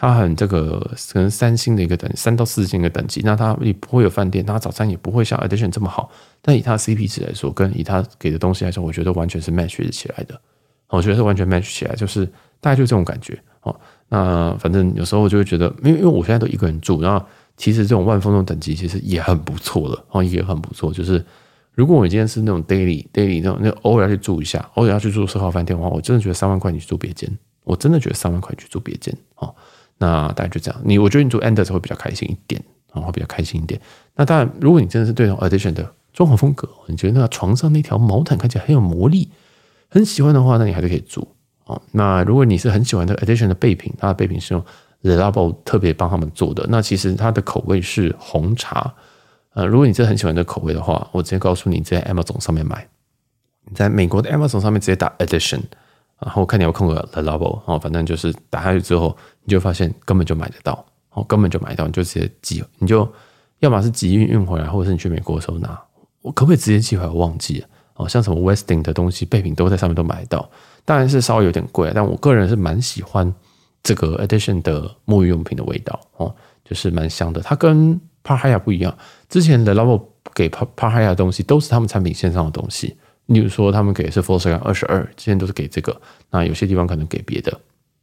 [0.00, 0.78] 它很这个
[1.12, 6.08] 可能三星的一个等三到四星的等级，那它也不会有饭店，它早餐也不会像 Edition 这么好。
[6.40, 10.40] 但以它 CP 值来说，跟以它给的东西来说，我觉得完全是 match 起来的。
[10.86, 12.24] 我觉得是完全 match 起来，就是
[12.60, 13.36] 大概就这种感觉。
[13.62, 13.74] 哦，
[14.08, 20.92] 那反正有时候我就会觉得，因为因为我现在都一个人住，然后其实这种万丰这种等级其实也很不错的，哦，也很不错。
[20.92, 21.18] 就是
[21.78, 27.30] 如果我今天是那种 daily daily 那种，那偶尔要去住一下，偶尔要去住四号饭店的话，我真的觉得三万块你去住别间，
[27.62, 29.54] 我真的觉得三万块去住别间，哦。
[29.98, 32.60] 那大概就这样，你我觉得你住 Anders 会比较开心一点，
[32.92, 33.80] 然后会比较开心一点。
[34.16, 39.28] 那当然，如果你真的是对那种 addition 的装潢风格，你觉得那床上那条毛毯看起来很有魔力，
[39.88, 41.28] 很喜欢的话，那你还是可以住
[41.66, 41.80] 哦。
[41.92, 44.64] 那如果你是很喜欢这个 Edition 的备品，它的备品是用
[45.02, 48.92] Le Labo 特别帮他们做的，那其实它的口味是红茶。
[49.58, 52.86] 呃，如果你真的很喜欢这个口味的话，我直接告诉你，在 Amazon 上面买，
[53.64, 55.60] 你在美国的 Amazon 上面直接打 Edition。
[56.20, 63.12] 然后看你要空个 Le Labo 哦，反正就是打下去之后，你就发现根本就买得到，哦，根本就买到，你就直接寄，你就
[63.58, 65.80] 要么是集运运回来，或者是你去美国的时候拿，
[66.22, 67.08] 我可不可以直接寄回来？
[67.08, 70.48] 我忘记了哦，像什么 Westing 的东西备品都在上面都买得到，
[70.84, 73.34] 当然是稍微有点贵，但我个人是蛮喜欢
[73.82, 78.94] 这个 Edition 的沐浴用品的味道哦，就是蛮香的，它跟帕哈亚不一样，
[79.26, 82.94] 之前 Le Labo 给帕帕哈亚的东西都是他们产品线上的东西。
[83.24, 85.98] 例如说，他们给的是 Volkswagen 二十二，之前都是给这个。
[86.30, 87.58] 那有些地方可能给别的，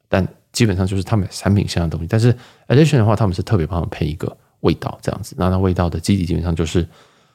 [0.10, 2.08] 但基本上就是他们产品线的东西。
[2.10, 2.36] 但是
[2.68, 5.36] Edition 的话，他们是特别帮他们配一个味道这样子。
[5.38, 6.88] 那那味道的基底基本上就是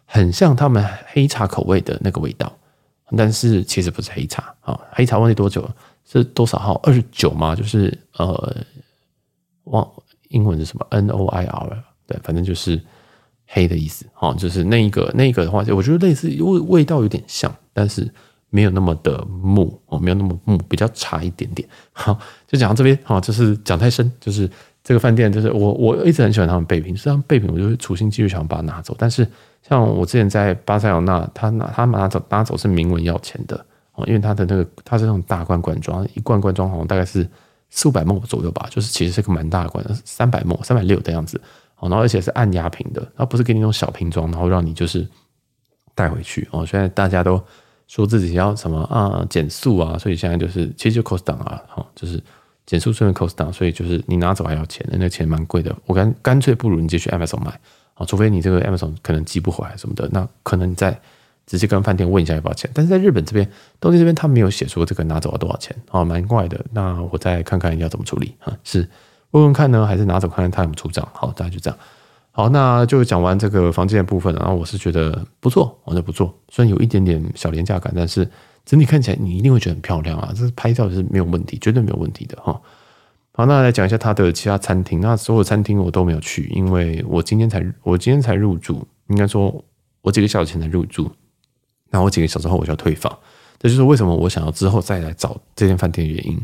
[0.05, 2.53] 很像他们黑茶口味的那个味道，
[3.17, 4.77] 但是其实不是黑茶啊。
[4.91, 5.75] 黑茶忘记多久了，
[6.05, 6.75] 是多少号？
[6.83, 7.55] 二十九吗？
[7.55, 8.57] 就是呃，
[9.65, 9.89] 忘
[10.29, 12.81] 英文是什么？N O I R，对，反正就是。
[13.53, 18.09] 黑的意思，哦，就是那一个那一个的话，我觉得类似味味道有点像，但是
[18.49, 21.69] 没有那么的木哦，没有那么木，比较差一点点。
[21.91, 24.49] 好，就讲到这边，好，就是讲太深，就是
[24.85, 28.95] 这个饭店，就是我我一直很喜欢他们备品，实际上备品我就会处心积虑想把它拿走。
[28.97, 29.27] 但是
[29.69, 33.57] 像我之前在巴塞罗那，他拿他拿走拿走是明文要钱的
[33.95, 37.29] 哦，因为他的那个他是那种大罐罐装，一罐罐装好像大概是
[37.69, 41.41] 四五百毫升左右吧，就是其实是个蛮大的罐，三百毫升三百六的样子。
[41.81, 45.07] 哦然后而且是按压瓶的，它不是给你那种小瓶装，然后让你就是
[45.95, 46.65] 带回去哦。
[46.65, 47.43] 现在大家都
[47.89, 52.23] 说自己要什么啊减速啊，所以现在就是其实就 cost down 啊，哈，就是
[52.67, 55.75] 减速顺便 cost down，所以就是你拿走还要钱，那钱蛮贵的。
[55.87, 57.59] 我干干脆不如你直接去 Amazon 买
[57.95, 61.01] 啊，除非你这个 Amazon 可能寄不回来什么的，那可能你再
[61.47, 62.71] 直接跟饭店问一下要不要钱。
[62.73, 66.65] 但是在日本这边，东京这边他没有写说这个拿走要多少钱啊，蛮怪的。
[66.73, 68.89] 那我再看看要怎么处理啊，是。
[69.33, 71.07] 问问看呢，还是拿走看看他有没有出账？
[71.13, 71.79] 好，大家就这样。
[72.33, 74.35] 好，那就讲完这个房间的部分。
[74.35, 76.33] 然后我是觉得不错，我觉得不错。
[76.49, 78.29] 虽然有一点点小廉价感，但是
[78.65, 80.33] 整体看起来你一定会觉得很漂亮啊！
[80.35, 82.61] 这拍照是没有问题，绝对没有问题的哈。
[83.33, 85.01] 好，那来讲一下他的其他餐厅。
[85.01, 89.65] 那所有餐厅我都没有去，因为我今天才我今天才入住，应该说
[90.03, 91.11] 我几个小时前才入住。
[91.91, 93.19] 那我几个小时后我就要退房，
[93.59, 96.41] 这就是为什么我想要之后再来找这间饭店的原因。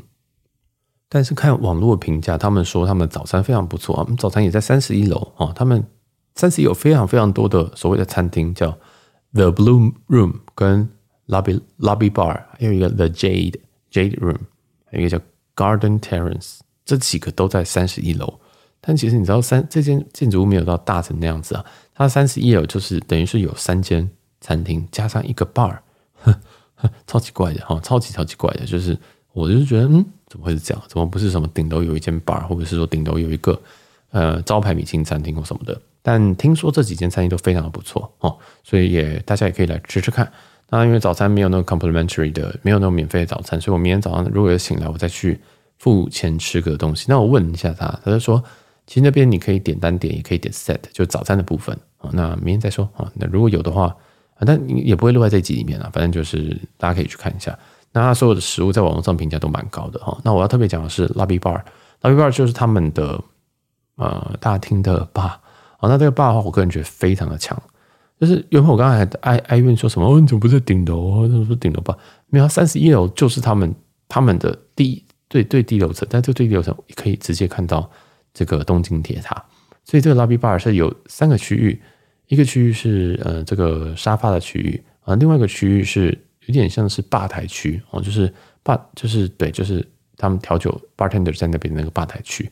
[1.09, 4.03] 但是看网络评价，他们说他们早餐非常不错啊。
[4.03, 5.53] 我们早餐也在三十一楼啊。
[5.55, 5.85] 他们
[6.35, 8.77] 三十一有非常非常多的所谓的餐厅，叫
[9.33, 10.89] The Blue Room 跟
[11.29, 13.55] Lobby Lobby Bar，还有一个 The Jade
[13.93, 14.39] Jade Room，
[14.87, 18.41] 还有一个叫 Garden Terrace 这几个都在三十一楼。
[18.81, 21.65] 但其实你知道三，这间建筑物没有到大成那样子啊，
[21.95, 24.09] 它三十一楼就是等于是有三间
[24.41, 25.79] 餐厅加上一个 bar，
[26.23, 26.33] 呵
[26.77, 28.97] 呵超级怪的哈，超级超级怪的，就是
[29.33, 30.83] 我就是觉得嗯，怎么会是这样？
[30.89, 33.61] 怎么不是什么顶楼有一间 bar，或者是说顶楼有一个
[34.11, 35.81] 呃招牌米其餐厅或什么的？
[36.03, 40.31] 但听说这几间餐厅都非常的不错哦，所以也大家也可以来吃吃看。
[40.71, 45.41] 那因为早餐没有那个 complimentary 的，没有那种免费的早餐，所以我明天早上如果有醒来，我再去
[45.79, 47.07] 付钱吃个东西。
[47.09, 48.43] 那我问一下他，他就说。
[48.89, 52.09] 其实那边你可以点单点，也可以点 set，就早餐的部分啊。
[52.13, 53.11] 那明天再说啊。
[53.17, 53.87] 那如果有的话，
[54.37, 55.91] 啊但也不会录在这集里面了。
[55.93, 57.59] 反正就是大家可以去看一下。
[57.97, 60.17] 那他所有的食物在网络上评价都蛮高的哈。
[60.23, 63.19] 那我要特别讲的是 Lobby Bar，Lobby Bar 就是他们的
[63.97, 65.33] 呃大厅的 bar。
[65.79, 67.61] 好，那这个吧的话，我个人觉得非常的强。
[68.21, 71.27] 就是原本我刚才还哀哀怨说什么，哦，你怎么不在顶楼？
[71.27, 71.97] 怎么不顶楼吧
[72.29, 73.75] 没有，三十一楼就是他们
[74.09, 77.91] 他们的第最最低楼层，但这个最低楼层可以直接看到。
[78.39, 79.43] 这个东京铁塔，
[79.83, 81.81] 所以这个 lobby bar 是有三个区域，
[82.27, 88.33] 一个区域是呃这个沙发的区域啊，另外一个区域是有点像是吧台区哦，就是
[88.63, 92.51] 吧就是对，就是他们调酒 bartender 在那边那个吧台区，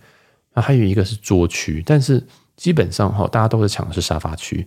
[0.53, 2.23] 那还有一个是桌区，但是
[2.57, 4.67] 基本上哈，大家都是抢的是沙发区，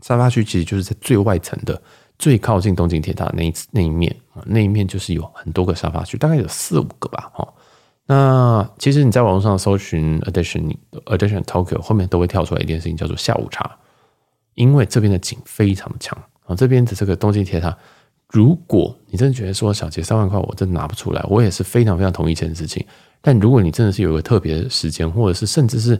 [0.00, 1.80] 沙发区其实就是在最外层的
[2.18, 7.54] 最靠近东京铁塔那一那一面啊，那一面就是有很多个沙发区，大概有四五个吧哈。
[8.06, 13.78] 那其实你在网络上搜寻 Edition Edition Tokyo 后面都会跳出来一件事情，叫做下午茶，
[14.54, 16.54] 因为这边的景非常的强啊。
[16.54, 17.74] 这边的这个东京铁塔，
[18.34, 22.84] 如果你真的觉得说小杰三万块我真的拿不出来，我也是非常非常同意这件事情。
[23.20, 25.98] 但如果你真的是有一个特别的时间，或者是甚至是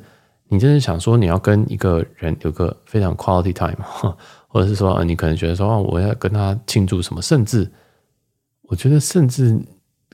[0.49, 3.81] 你真的想说你要跟一个人有个非常 quality time，
[4.49, 7.71] 或者是说你可能觉得说我要跟他庆祝什么，甚至
[8.63, 9.57] 我觉得甚至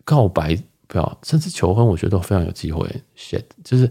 [0.05, 0.55] 告白。
[0.87, 2.85] 不要，甚至求婚，我觉得都非常有机会。
[3.17, 3.89] shit，就是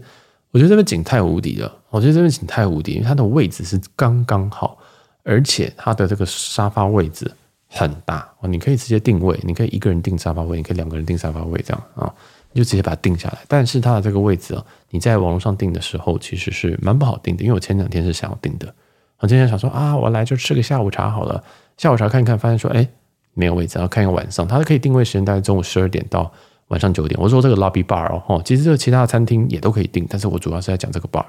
[0.50, 1.74] 我觉得这边景太无敌了。
[1.88, 4.76] 我觉得这边景太无敌，因为它的位置是刚刚好，
[5.22, 7.32] 而且它的这个沙发位置
[7.70, 12.12] 很大哦，你可以直接定位，你可以一个人订沙发位，你可以两个人订沙发位，这样啊，
[12.52, 13.38] 你就直接把它定下来。
[13.48, 18.74] 但是它的这个位置啊，你在网络上订的时候其实是蛮不好订的，因为我前两天是想要订的，
[19.20, 21.42] 我今天想说啊，我来就吃个下午茶好了，
[21.76, 22.86] 下午茶看一看，发现说哎
[23.34, 26.30] 没有位置，然后看一个晚上，它可以定位时间大概中午十二点到。
[26.70, 31.24] 晚上九点，我说这个 lobby bar 哦，其实这个其他的餐厅也都可以订，但是我主要是在讲这个 bar。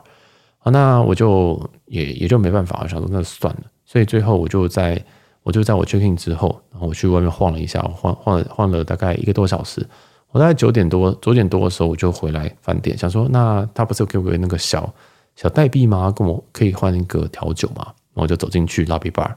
[0.60, 3.62] 好，那我就也也就没办法，我想说那算了。
[3.84, 5.04] 所以最后我就在
[5.44, 9.86] 我就在我 check in 之后，然后我去外面晃了一下，晃晃了晃了大概一个多小时。
[10.30, 14.94] 我大概九点多九点多的时候我就回来饭店，想说那他不是给我那个小
[15.36, 16.10] 小代币吗？
[16.16, 17.84] 跟我可以换一个调酒嘛？
[18.14, 19.34] 然后我就走进去 lobby bar，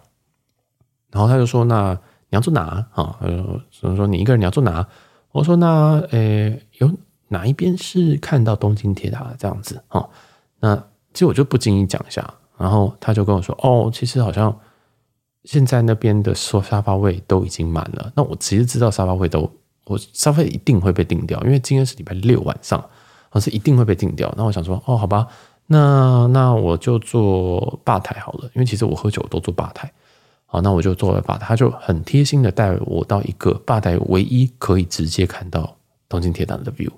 [1.10, 1.92] 然后他就说那
[2.28, 3.16] 你要坐哪啊？
[3.20, 4.86] 他就说说你一个人你要坐哪？
[5.32, 6.88] 我说那呃，有
[7.28, 10.08] 哪一边是看到东京铁塔这样子哈？
[10.60, 10.76] 那
[11.12, 14.56] 其实我就不经意讲一下，然后他就跟我说哦，其实好像
[15.44, 18.12] 现在那边的说沙发位都已经满了。
[18.16, 19.50] 那我其实知道沙发位都
[19.84, 22.82] 我沙发一定会被订掉，因为今天是礼拜六晚上，
[23.30, 24.32] 我是一定会被订掉。
[24.36, 25.26] 那我想说哦，好吧，
[25.66, 29.92] 那那我就坐吧台好了，因为其实我喝酒都坐吧台。
[30.46, 35.76] 好，那我就坐了吧台，他就很贴心的带我到一个吧台唯一可以直接看到
[36.08, 36.90] 东京铁塔的 view，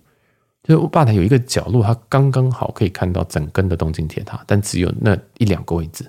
[0.63, 6.09] 就是吧台有一个角落，它刚刚好可以看到整根的东京铁塔，但只有那一两个位置。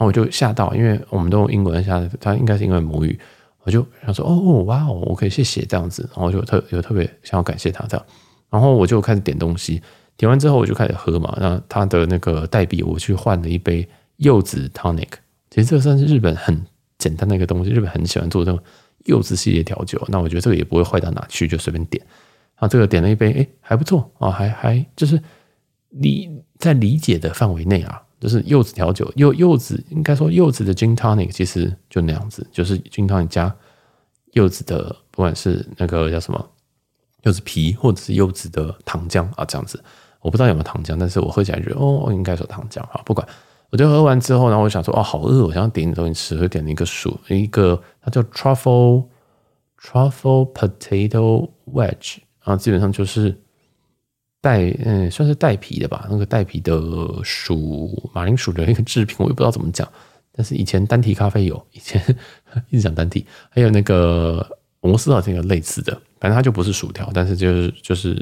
[0.00, 3.18] 后我就吓到，因为我们都用英文下，他应该是因为母语，
[3.64, 8.06] 我就想说哦，哇哦，OK，谢谢这样子，然后就特有特别想要感谢他这样，
[8.48, 9.82] 然后我就开始点东西，
[10.16, 13.86] 点完之后我就开始喝嘛，那他的那个代币我去换了一杯
[14.16, 15.08] 柚子 tonic。
[15.50, 16.64] 其实这算是日本很
[16.96, 18.60] 简单的一个东西，日本很喜欢做这种
[19.04, 20.00] 柚子系列调酒。
[20.08, 22.04] 那我觉得这个也不会坏到哪去，就随便点。
[22.54, 25.20] 啊，这个点了一杯，哎，还不错啊，还还就是
[25.88, 33.52] 理在理解的范围内啊，就是柚子调酒，柚柚子应该说柚子的 gin tonic 其实就那样子，就是 gin tonic 加
[34.32, 36.50] 柚子的，不管是那个叫什么
[37.22, 39.82] 柚子皮或者是柚子的糖浆啊，这样子。
[40.20, 43.26] 我不知道有没有糖浆，但是我喝起来觉得哦，应该说糖浆啊，不管。
[43.70, 49.06] 我就喝完之后，然后我想说，哦，好饿，我想要点点东西吃，就点了一个薯，一个它叫 truffle
[49.80, 53.30] truffle potato wedge，然后基本上就是
[54.40, 56.80] 带嗯，算是带皮的吧，那个带皮的
[57.22, 59.88] 薯马铃薯的一个制品，我也不知道怎么讲。
[60.32, 62.02] 但是以前单体咖啡有，以前
[62.70, 64.46] 一直讲单体，还有那个
[64.80, 68.14] 摩斯好像有类似的，反正它就不是薯条，但是就是就是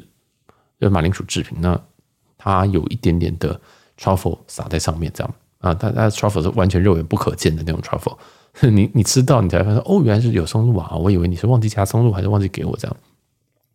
[0.81, 1.81] 就是马铃薯制品，那
[2.37, 3.61] 它有一点点的。
[4.00, 8.16] truffle 撒在上面，这样啊，但它 truffle 是完全肉眼不可见的那种 truffle，
[8.70, 12.96] 你你吃到你才发现哦，原来是有松露啊，我以为你是忘记加松露还是忘记给我这样。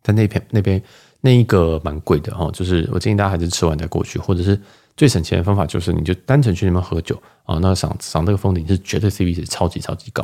[0.02, 0.82] 在那边那边
[1.24, 4.60] 那一个蛮贵的哦，就是我建议大家还是吃完再过去，或者是
[4.94, 10.22] 最省钱的方法就是你就单纯去那边喝酒啊，那赏赏这个风景是绝对 CP 值超级超级高。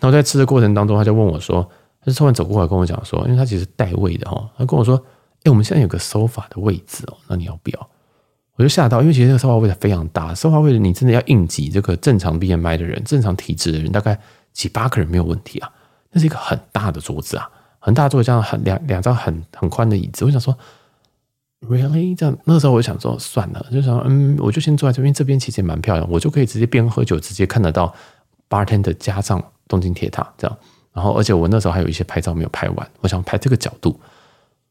[0.00, 1.66] 那我在吃的过程当中，他就问我说，
[2.04, 5.02] 他就突然走过来跟我讲说，因为他其实带位的哈，他跟我说，
[5.44, 7.88] 哎，我们现在有个 sofa 的位置哦，那你要不要？
[8.56, 14.20] 我就吓到，因为其实那个 sofa 位置非常大，sofa 位置你真的要应急这个正常 BMI 的人，正常体质的人，大概
[14.52, 15.72] 挤八个人没有问题啊。
[16.12, 17.50] 那是一个很大的桌子啊，
[17.84, 20.24] 很大座，这样很两两张很很宽的椅子。
[20.24, 20.56] 我想说
[21.68, 22.34] ，really 这样？
[22.44, 27.94] 那时候我就想说，算了，就想嗯，我就先坐在这边，这边其实也蛮漂亮，我就可以直接边喝酒，直接看得到
[28.48, 30.56] bartender 加上东京铁塔这样。
[30.94, 34.00] 然后，而且我那时候还有一些拍照没有拍完，我想拍这个角度，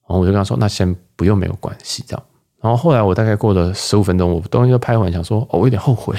[0.07, 2.23] 然后我就跟他说，那先不用，没有关系这样。
[2.59, 6.17] 然后后来我大概过了十五分钟，我东西都拍完，想说哦，我有点后悔，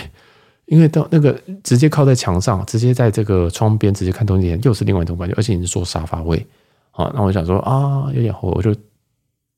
[0.67, 6.47] 因为到那个直接靠在墙上，直接在这个窗边直接看东西，又是另外一种感觉，而且你是坐沙发位
[6.95, 7.13] 啊。
[7.15, 8.75] 那我想说啊，有点后悔，我就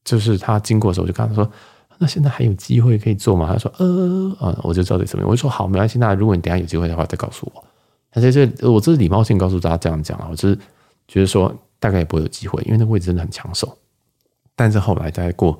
[0.04, 1.50] 就是他经过的时候，我就跟他说，
[1.98, 3.48] 那现在还有机会可以做吗？
[3.52, 7.64] 他说呃啊，我就知道这什么，我就说好，没关系，那如果你等下有机会的话，再告诉我。
[8.12, 10.58] 而且这我这是礼貌性告诉大家这样讲啊，我就是
[11.06, 13.76] 觉得说大概也不会有机会，因为那个位置真的很抢手。
[14.54, 15.58] 但是后来再过。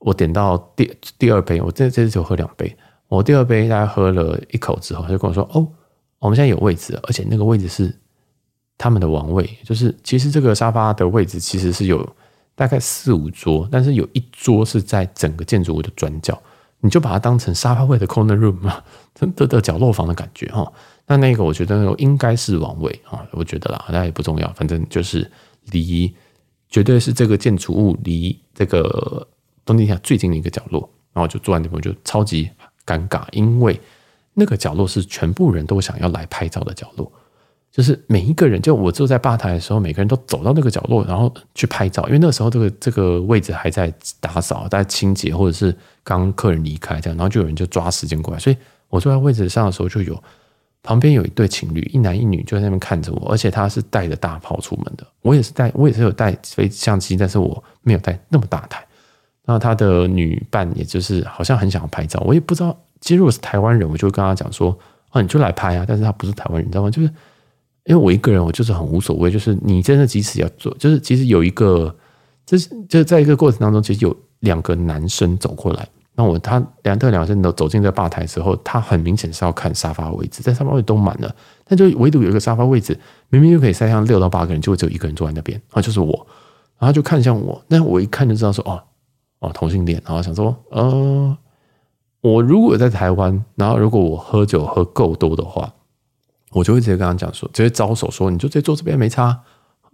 [0.00, 2.72] 我点到第第二杯，我这这次就喝两杯。
[3.08, 5.66] 我第二杯大概喝了一口之后，他就跟我说：“哦，
[6.20, 7.92] 我们现在有位置，而且那个位置是
[8.78, 12.08] 他们的王位，就是其实这个沙发的位置其实是有
[12.54, 16.40] 大概四五桌，但是有一桌是在整个建筑物的转角，
[16.80, 18.82] 你就把它当成沙发位的 corner room 嘛，
[19.14, 20.72] 真的的角落房的感觉哈。
[21.08, 25.30] 那那个我觉得应该是王位啊，我觉得啦，那也不重要，反正就是
[25.72, 26.14] 离
[26.70, 29.28] 绝对是这个建筑物离这个。”
[29.68, 32.48] 东京铁塔最近的一个角落，然后就坐在那边，就超级
[32.86, 33.78] 尴尬，因为
[34.32, 37.12] 那个角落是全部人都想要来拍照的角落，
[37.78, 48.56] 就是每一个人，就我坐在吧台的时候，每个人都走到那个角落，然后去拍照，因为那个时候这个这个位置还在打扫、在清洁，或者是刚客人离开这样，然后就有人就抓时间过来，所以
[48.88, 50.20] 我坐在位置上的时候，就有
[50.82, 58.84] 旁边有一对情侣，一男一女就在那边看着我，而且他是带着大炮出门的，我也是带，我也是有带飞相机，但是我没有带那么大台。
[59.44, 62.76] 那他的女伴，也就是好像很想要拍照，我也不知道。
[63.00, 64.76] 其实如果是台湾人，我就跟他讲说
[65.10, 66.90] ：“啊，你就来拍啊！”但是他不是台湾人，你知道吗？
[66.90, 67.08] 就是
[67.88, 69.30] 因为我一个人，我就是很无所谓。
[69.30, 71.92] 就是你真的即使要做，就是其实有一个，
[72.46, 75.88] 就是就在一个过程当中，其实有两个男生走过来。
[76.14, 82.98] 那我他两特两个人都走进这吧台之后，他很明显是要看沙发位置，在沙发位置都满了，但就唯独有一个沙发位置，
[83.30, 86.26] 明明就可以塞上六到八个人，就会只有一个人坐在那边，啊，就是我。
[86.78, 88.82] 然后就看向我，那我一看就知道说：“哦。”
[89.40, 91.38] 哦，同性恋，然后想说，呃，
[92.20, 95.72] 我如果在台湾，然后如果我喝酒喝够多的话，
[96.50, 99.38] 我就会直接跟他讲说，直接招手说，你就直接坐这边没差，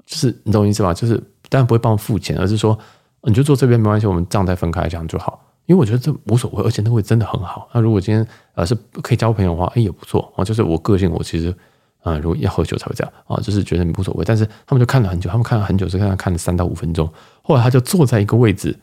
[0.06, 0.94] 就是你懂我意思吧？
[0.94, 1.16] 就是
[1.48, 2.78] 当然不会帮我付钱，而是说
[3.22, 5.40] 你就坐这边没关系，我们账再分开这样就好。
[5.66, 7.68] 因为我觉得这无所谓，而且那位真的很好。
[7.72, 10.44] 那如果今天呃是可以交朋友的话，哎也不错啊。
[10.44, 11.54] 就是我个性，我其实
[12.02, 14.24] 啊、如果要喝酒才会这样啊，就是觉得无所谓。
[14.24, 17.10] 但是他们就看了很久，他们看了很久，是看他看了三到五分钟，
[17.42, 18.78] 后来他就坐在一个位置。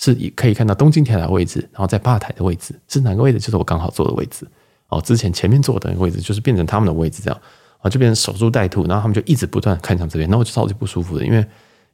[0.00, 3.40] 是可以看到东京铁塔的位置，然后在吧台的位置是哪个位置？
[3.40, 4.46] 就是我刚好坐的位置
[4.88, 5.00] 哦。
[5.00, 7.40] 之前前面坐的那个位置就是变成他们的位置，这样
[7.80, 8.84] 啊，就变成守株待兔。
[8.86, 11.44] 然后他们就一直不断看向这边，那我就超级不舒服的，因为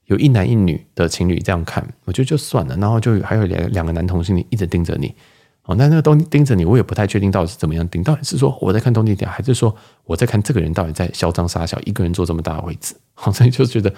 [0.07, 2.77] 有一男一女的情侣这样看，我觉得就算了。
[2.77, 5.15] 然后就还有两两个男同性恋一直盯着你
[5.65, 12.95] 哦，那那个东盯着你，我也不太确定到底是怎么样盯，到底是说我在看东京铁，还是说我在看这个人到底在嚣张杀小，一个人坐这么大的位置？
[13.15, 13.93] 好，所以就觉得。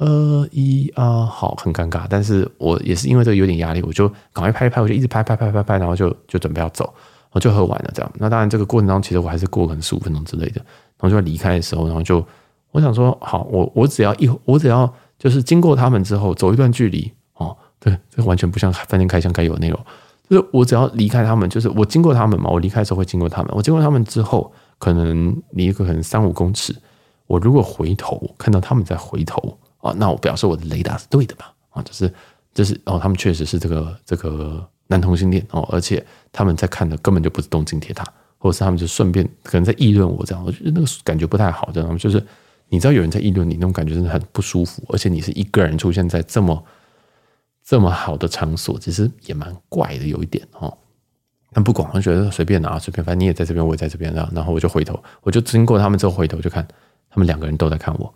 [0.00, 6.94] 呃，一啊，好，很尴尬，但是我也是因为这个有点压力，我就赶快拍一拍，我就一直拍拍拍拍拍，然后就就准备要走，
[7.32, 8.12] 我就喝完了这样。
[8.16, 10.60] 那当然，这个过程当中，其实我还是过可能十五分钟之类的，
[10.98, 12.24] 然后就要离开的时候，然后就
[12.70, 19.78] 我想说，好，我我只要一，我只要就是经过他们之后，走一段距离哦，对，这完全不像饭店开箱该有的内容，
[20.28, 26.74] 就是我只要离开他们，就是我经过他们嘛，我离开的时候会经过他们，我经过他们之后，可能离个可能三五公尺，
[27.26, 29.58] 我如果回头看到他们在回头。
[29.80, 31.54] 哦，那我表示我的雷达是对的吧？
[31.70, 32.12] 啊，就是
[32.52, 38.04] 就是哦，他们确实是这个这个男同性恋哦，而且他们在看的根本就不是东京铁塔，
[38.38, 42.22] 或者是他们就顺便可能在议论我这样，我觉得那个感觉不太好，这样就是
[42.68, 46.64] 你知道有人在议论你那种感觉真的很不舒服，而且你是一个人出现在这么
[47.64, 50.76] 这么好的场所，其实也蛮怪的，有一点哦。
[51.52, 56.66] 但不管，我觉得随便啊随便，反正你也在这边，我也在这边，然后然后我就回头，我就经过他们之后回头就看
[57.10, 58.14] 他们两个人都在看我。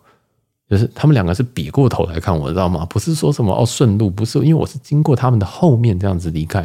[0.73, 2.87] 就是他们两个是比过头来看我，知道吗？
[2.89, 6.63] 不是说什么哦顺路，不是，因为我是经过他们的后面这样子离开，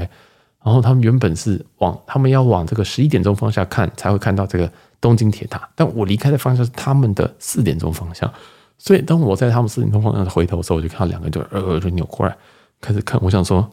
[0.63, 8.31] 然后他们原本是往他们要往这个十一点钟方向看才会看到这个东京铁塔，但我离开的方向是他们的四点钟方向，
[8.77, 12.33] 所以当我在他们四点钟方向回头的时候，我就看到两个就呃呃就扭过来，
[12.79, 13.69] 开始看，我想说，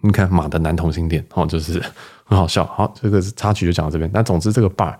[0.00, 1.80] 你看马的男同性恋哦，就是
[2.24, 2.66] 很好笑。
[2.66, 4.10] 好，这个插曲就讲到这边。
[4.12, 4.96] 那总之这个 bar，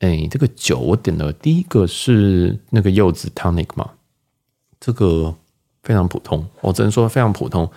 [0.00, 3.90] 哎，这个酒我点了第一个是那个柚子 tonic 嘛，
[4.78, 5.34] 这个
[5.82, 7.68] 非常普通，我只能说非常普通。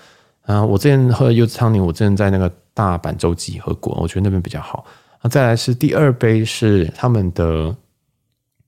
[0.44, 4.86] 啊，我之前喝柚子 tonic，我之前在那个大阪洲际喝过，我觉得那边比较好。
[5.20, 7.76] 啊，再来是第二杯是他们的，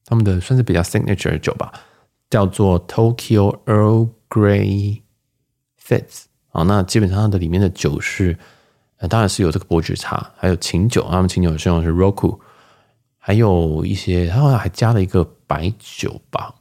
[0.05, 1.73] 他们的算是比较 signature 的酒吧，
[2.29, 5.01] 叫做 Tokyo Earl Grey
[5.83, 6.25] Fizz。
[6.51, 8.37] 啊，那基本上它的里面的酒是，
[9.09, 12.39] 当然是有这个伯爵茶，还有琴酒，他们琴酒是用的是 Roku，
[13.25, 16.53] 还有一些，他好像还加了一个白酒吧，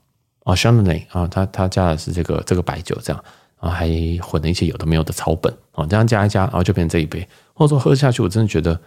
[0.45, 3.25] 啊，Chardonnay 啊，他他加的是这个这个白酒，这样。
[3.57, 3.89] 啊，还
[4.21, 7.27] 混了一些有的没有的草本啊，这样加一加，然后就变成这一杯。
[7.55, 8.81] 或者说喝下去，我真的觉得，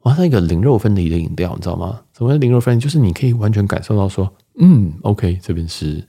[0.00, 2.00] 哇，那个零肉分离的饮料，你知道吗？
[2.16, 2.80] 什么叫零肉分离？
[2.80, 6.04] 就是你可以完全感受到说，嗯，OK，这边是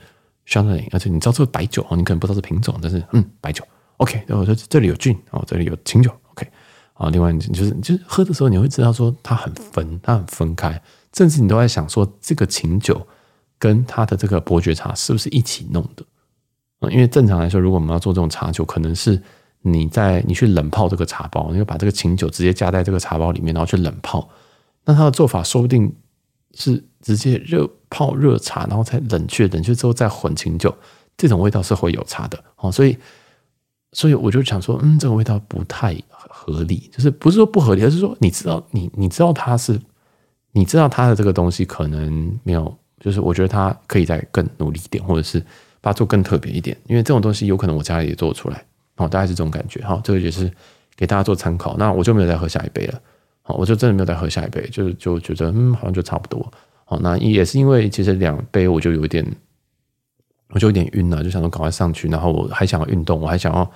[0.47, 3.63] 香奈儿，而且你知道这个白酒啊，你可能不知道是品种，但是嗯，白酒
[3.97, 6.47] ，OK，然后说这里有菌，哦，这里有清酒，OK，
[6.95, 10.81] 啊，另外就是就是喝的时候，你会知道说它很分，它很分开，
[11.13, 13.05] 甚至你都在想说，这个清酒
[13.57, 16.05] 跟它的这个伯爵茶是不是一起弄的？
[16.91, 19.21] 因为正常来说，如果我们要做这种茶酒，可能是
[19.63, 24.29] 你在你去冷泡这个茶包，你就把这个琴酒直接加在这个茶包里面，然后去冷泡。
[24.85, 25.93] 那它的做法说不定
[26.53, 30.73] 是直接热泡热茶，然后再冷却，冷却之后再混琴酒，
[31.17, 32.71] 这种味道是会有差的哦。
[32.71, 32.97] 所以，
[33.91, 39.79] 所以我就想说，嗯，这个味道不太合理，就是不是说不合理，而是说你知道，你你知道它是，
[40.51, 45.43] 你知道他的这个东西可能没有，就是我觉得他可以再更努力一点，或者是。
[45.81, 48.61] 把它做更特别一点，因为这种东西有可能我家里也做出来，
[48.97, 50.51] 好，大概是这种感觉，好，这个也是
[50.97, 51.77] 给大家做参考。
[51.77, 52.99] 那我就没有再喝下一杯了，
[53.43, 56.51] 好，我就真的没有再喝下一杯，就就觉得嗯，好像就差不多，
[56.83, 59.25] 好，那也是因为其实两杯我就有一点，
[60.49, 63.71] 我就有点晕了，就想说赶快上去，然后我还想要运动，我还想要，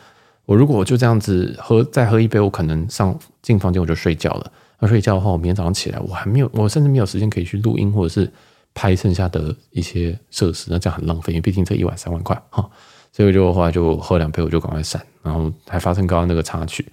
[0.46, 4.52] 我如果就这样子喝再喝一杯，我可能上进房间我就睡觉了。
[4.84, 8.32] 要睡觉的话，我明天早上起来我还没有，我甚至没有时间可以去录音或者是。
[8.76, 12.68] 拍剩下的一些设施，那这样很浪费，因为毕竟这一晚三万块哈，
[13.12, 16.84] 所以我就后来就喝两杯，我就赶快闪，然后还发生刚刚那个插曲。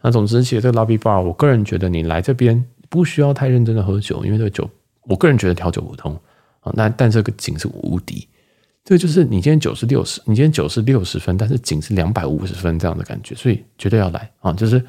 [0.00, 4.66] 那总之，其实这个 Lobby Bar，我个人觉得你来这边不需要太认真的喝酒，因为这个酒，
[5.02, 6.18] 我个人觉得调酒普通
[6.60, 6.72] 啊。
[6.74, 8.26] 那但这个景是无敌，
[8.82, 14.54] 这个就是你今天酒是六十，你今天酒是六十分，但是景是两百五十分这样的感觉，所以绝对要来啊！
[14.54, 14.82] 就是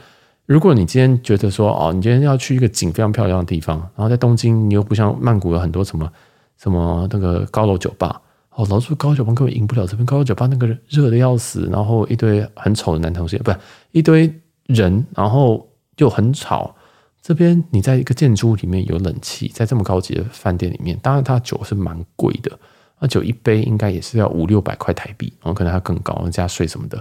[0.47, 6.11] 如果你今天觉得说哦，你今天要去一个景非常漂亮的地方，然后在东京你又不像曼谷有很多什么。
[6.57, 8.19] 什么那个高楼酒吧
[8.55, 13.57] 哦，老实说高楼酒吧根本赢不了这边高楼酒吧，那个热的要死，然后一堆很丑的男同学，不是
[13.91, 14.33] 一堆
[14.65, 16.75] 人，然后又很吵。
[17.21, 22.57] 这边你在一个建筑物里面有冷气，在这么高级的饭店里面，当然它酒是蛮贵的，
[22.99, 26.97] 那酒一杯应该也是要五六百块台币，然后可能还更高，加税什么的。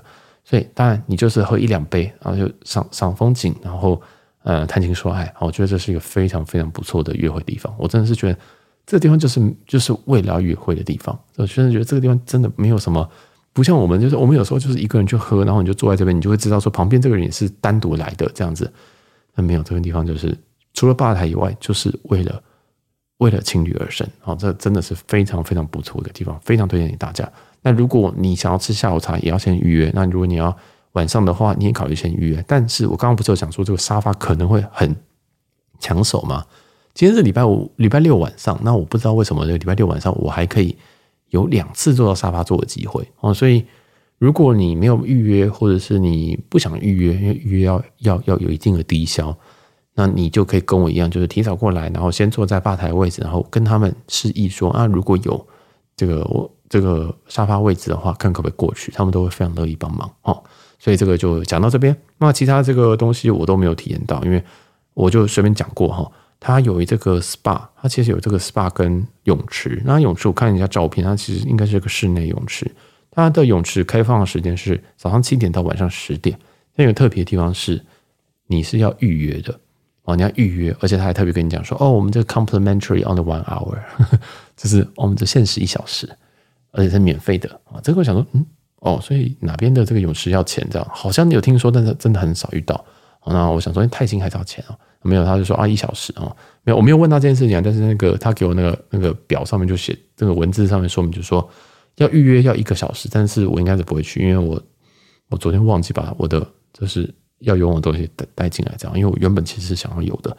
[0.49, 4.01] 所以当然你就是喝一两杯，然后就赏赏风景，然后
[4.45, 7.75] 呃谈情说爱，我觉得这是一个非常非常不错的约会地方。
[7.77, 8.39] 我真的是觉得。
[8.89, 13.11] 这个地方就是就是为了约会的地方，我真的觉得这个地方真的没有什么，
[13.53, 18.73] 不像我们，就是我们有时候就是一个人去喝，然后你就坐在这边，你就会知道说旁边这个人也是单独来的这样子。
[19.35, 20.39] 那没有这个地方，就是
[20.73, 22.41] 除了吧台以外，就是为了
[23.19, 24.07] 为了情侣而生。
[24.21, 27.29] 好，这真的是非常非常不错的地方，非常推荐给大家。
[27.67, 29.91] 那如果你想要吃下午茶，也要先预约。
[29.93, 30.57] 那如果你要
[30.93, 32.45] 晚上的话，你也考虑先预约。
[32.47, 34.95] 但是我刚刚不是有讲说这个沙发可能会很
[35.81, 36.45] 抢手吗？
[36.95, 40.77] 今天是礼拜五、礼拜六晚上，那我不知道为什么这个礼拜六晚上我还可以
[41.31, 43.35] 有两次坐到沙发坐的机会哦。
[43.35, 43.65] 所以
[44.19, 49.37] 如果你没有预约，或者是你不想预约，因为预约要要要有一定的低消，
[49.95, 55.45] 那你就可以跟我一样，就是提早过来，然后先坐在吧台位置，然后跟他们示意说啊，如果有
[55.97, 60.43] 这个我这个沙发位置的话，看可不可以过去，他们都会非常乐意帮忙哦。
[60.79, 64.43] 所以这个就讲到这边，那其他这个东西我都没有体验到，因为
[64.95, 66.11] 我就随便讲过哈。
[66.39, 69.83] 它有这个 SPA，它其实有这个 SPA 跟泳池。
[69.87, 72.71] 那泳池我看一下照片，它其实应该是个室内泳池。
[73.11, 76.39] 它的泳池开放的时间是早上七点到晚上十点。
[76.75, 77.83] 那个特别的地方是，
[78.49, 79.59] 你是要预约的
[80.03, 83.79] 哦，你要预约，而且他还特别跟你讲说，哦，我们这个 complimentary on the one hour，
[84.57, 86.07] 就是我们这限时一小时，
[86.77, 87.81] 而且是免费的啊。
[87.83, 88.47] 这个我想说，嗯，
[88.81, 90.65] 哦，所以哪边的这个泳池要钱？
[90.71, 92.85] 这样好像有听说，但是真的很少遇到。
[93.29, 94.79] 那我想说，泰兴还是要钱啊。
[95.03, 97.63] 没有，他就说啊，一小时啊，没有，我没有问他这件事情啊。
[97.65, 101.49] 但是那个他给我那个那个表上面就写这个文字上面说明，就说
[101.97, 104.61] 要预约要一个小时，但是我应该是不会去，因为我
[105.29, 110.37] 我昨天忘记把我的就是要游泳的东西带带进来，这样，因为我原本其实是想要有的。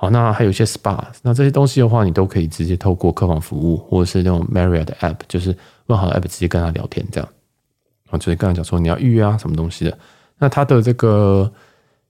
[0.00, 5.54] 好，那还有一些 SPA，那这些东西的话，你都可以直接透过客房服务或者是那种 Marriott 的 App，就是
[5.88, 7.28] 问好的 App 直接跟他聊天这样。
[8.08, 9.98] 啊，就是刚才讲说你要预约啊什么东西的。
[10.38, 11.52] 那他的这个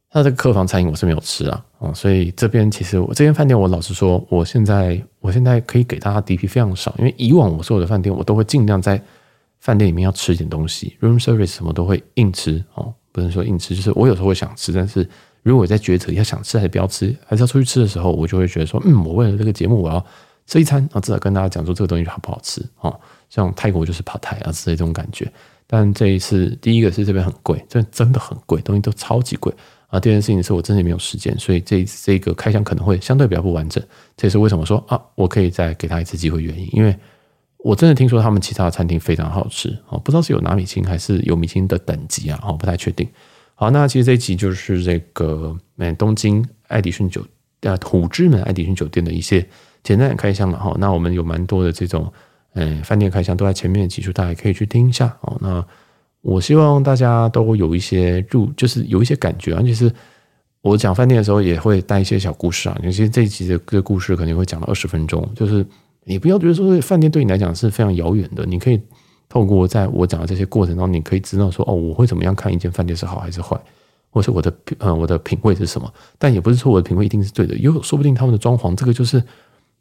[0.09, 9.03] 他的这个客房餐饮我是没有吃啊，啊，所以这边其实我这间饭店我老实说，我现在我现在可以给大家 DP 非常少，因为以往我所有的饭店我都会尽量在
[9.59, 15.05] 饭店里面要吃一点东西，room service 什么都会硬吃哦，不能说硬吃，就是我有时候会想吃，但是
[15.43, 20.05] 如果我在抉择要想吃还是不要吃，还是要出去吃的时候，我就会觉得说，嗯，我为了这个节目我要
[20.47, 25.31] 吃一餐啊，至少跟大家讲说这个东西好不好吃哦，像泰国就是爬泰啊之类这种感觉。
[25.67, 29.55] 但这一次，第一个是这边很贵，这真的很贵，东西都超级贵
[29.87, 30.01] 啊。
[30.01, 33.81] 第二件事情是我真的没有时间，所以这一次这个开箱可能会相对比较不完整。
[34.17, 36.97] 这也是为什么说啊，我可以再给他一次机会原因，因为
[37.59, 43.09] 我真的听说他们其他的餐厅非常好吃哦，不知道是有拿米星还是有米星的等级啊，哦，不太确定。
[43.61, 47.23] 好，那其实这一集就是这个嗯东京爱迪逊酒
[47.61, 49.47] 呃虎之门爱迪逊酒店的一些
[49.83, 50.75] 简单的开箱了哈。
[50.79, 52.11] 那我们有蛮多的这种。
[52.55, 55.39] 嗯，饭店开箱都在前面的集数，大家可以去听一下哦。
[55.41, 55.65] 那
[56.21, 59.63] 我希望大家都有一些入，就是有一些感觉啊。
[59.63, 59.89] 其实
[60.61, 62.77] 我讲饭店的时候也会带一些小故事啊。
[62.83, 65.65] 尤其这一集的个故事肯定会讲到二十分钟，就是
[66.03, 68.45] 你不要觉得说饭店对你来讲是非常遥远的。
[68.45, 68.81] 你可以
[69.31, 73.59] 透过在我讲的这些过程中，你可以知道说哦，我会怎么样看一间饭店是好还是坏，
[74.11, 75.91] 或是我的呃我的品味是什么。
[76.19, 79.23] 但也不是说我的品味一定是对的，有说不定他们的装潢这个就是。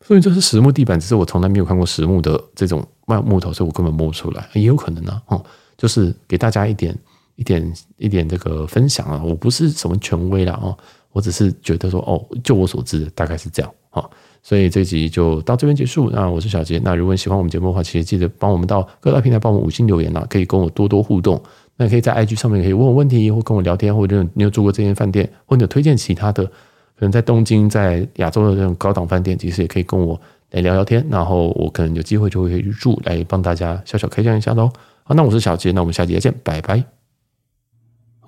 [0.02, 5.36] 所以这是实木地板，只是我从来没有看过实木的这种木木头，所以我根本摸不出来，也有可能呢、啊。
[5.36, 5.46] 哦，
[5.78, 6.98] 就是给大家一点
[7.36, 10.78] 一点一点这个分享啊，我不是什么权威啦哦，
[11.12, 14.10] 我只是觉得说哦，就我所知大概是这样好。
[14.42, 16.10] 所以这集就到这边结束。
[16.10, 21.40] 那我是小杰，那如果你喜欢我们节目的话，其实记得帮我们到各大平台帮我们五星留言啊，可以跟我多多互动。
[21.76, 26.44] 那可以在 IG 上面可以问我问题，或跟我聊天，或者你有住过这间饭店，或者推荐其他的。
[26.46, 30.20] 可能在东京，在亚洲的这种高档饭店，其实也可以跟我
[30.52, 34.70] 来聊聊天，然后我可能有机会就会去住，来帮大家小小开箱一下喽。
[35.04, 36.99] 好，那我是小杰，那我们下期再见，拜拜。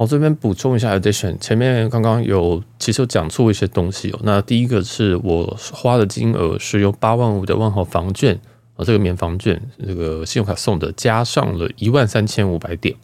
[0.01, 4.19] 我，这边补充一下，addition 前面刚刚有其实有讲错一些东西哦。
[4.23, 8.33] 那第一个是我花的金额是用八万五的万豪房券
[8.77, 12.95] 啊，这个免房券，这个信用卡送的，加上了一万三千五百点。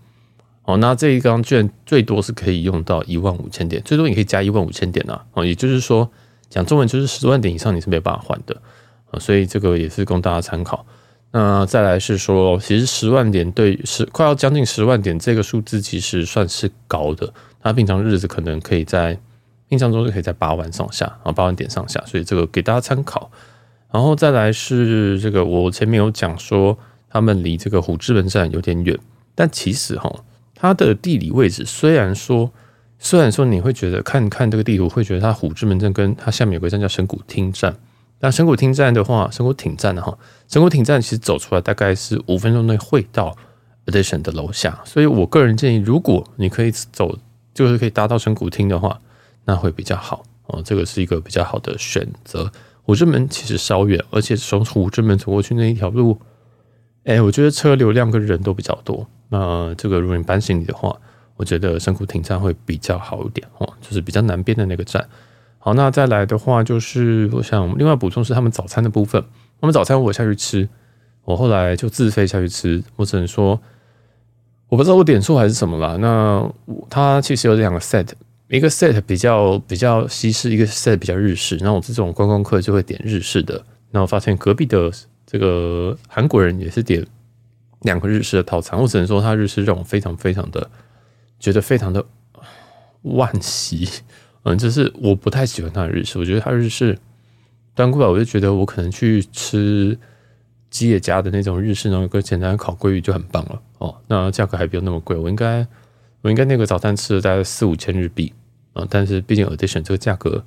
[0.63, 5.23] 哦，那这一张券最多是可以用到一万五千点，最多你可以加一万五千点啊。
[5.33, 6.09] 哦，也就是说，
[6.49, 8.59] 讲中文就是十万点以上你是没有办法换的
[9.11, 9.19] 啊。
[9.19, 10.83] 所以这个也是供大家参考。
[11.31, 17.31] 那再来是说，其实十万点对十快要将近十万点这个数字其实算是高的。
[17.61, 19.19] 它平常日子可能可以在
[19.69, 22.01] 印象中是可以在八万上下啊，八万点上下。
[22.05, 23.29] 所以这个给大家参考。
[23.91, 26.77] 然后再来是这个，我前面有讲说
[27.09, 28.97] 他们离这个虎之门站有点远，
[29.35, 30.13] 但其实哈。
[30.59, 32.51] 它的地理位置虽然说，
[32.97, 37.77] 虽然说你会觉得看看这个地图会觉得它虎之门站跟它下面有个站叫神谷町站，
[38.19, 43.35] 那神谷町站的话，神谷町站的哈，神谷町站其实走出来大概是五分钟内会到
[43.85, 47.17] Edition 的楼下，所以我个人建议，如果你可以走，
[47.53, 48.99] 就是可以搭到神谷町的话，
[49.45, 52.51] 那会比较好哦，这个是一个比较好的选择。
[52.81, 56.19] 虎之门其实稍远，而且从虎之门走过去那一条路，
[57.03, 59.05] 哎，我觉得车流量跟人都比较多。
[59.29, 60.95] 那这个如果你搬行李的话，
[61.35, 65.07] 我觉得神谷町站会比较好一点哦，就是比较南边的那个站。
[65.67, 69.21] 好，那再来的话就是我想另外补充是他们早餐的部分。
[69.59, 70.69] 他们早餐我下去吃，
[71.25, 72.81] 我后来就自费下去吃。
[72.95, 73.59] 我只能说，
[74.69, 75.97] 我不知道我点错还是什么啦。
[75.97, 76.49] 那
[76.89, 78.07] 它其实有两个 set，
[78.47, 81.57] 一个 set 比较比较西式，一个 set 比较日式。
[81.59, 83.61] 那我这种观光客就会点日式的。
[83.91, 84.89] 然后发现隔壁的
[85.25, 87.05] 这个韩国人也是点。
[87.81, 90.69] 两个日式的套餐，我只能说他日式让我非常非常的
[91.41, 92.05] 觉得非常的
[93.03, 93.85] 惋惜，
[94.47, 96.97] 嗯，就是我不太喜欢他的日式，我觉得他日式
[97.75, 99.97] 端过来，我就觉得我可能去吃
[100.69, 105.67] 吉野家的那种日式，然后有个简单的烤鲑鱼就很棒了哦，那价格还不用那么贵，我应该
[106.21, 108.31] 我应该那个早餐吃了大概四五千日币
[108.73, 110.43] 啊，但是毕竟 Edition 这个价格，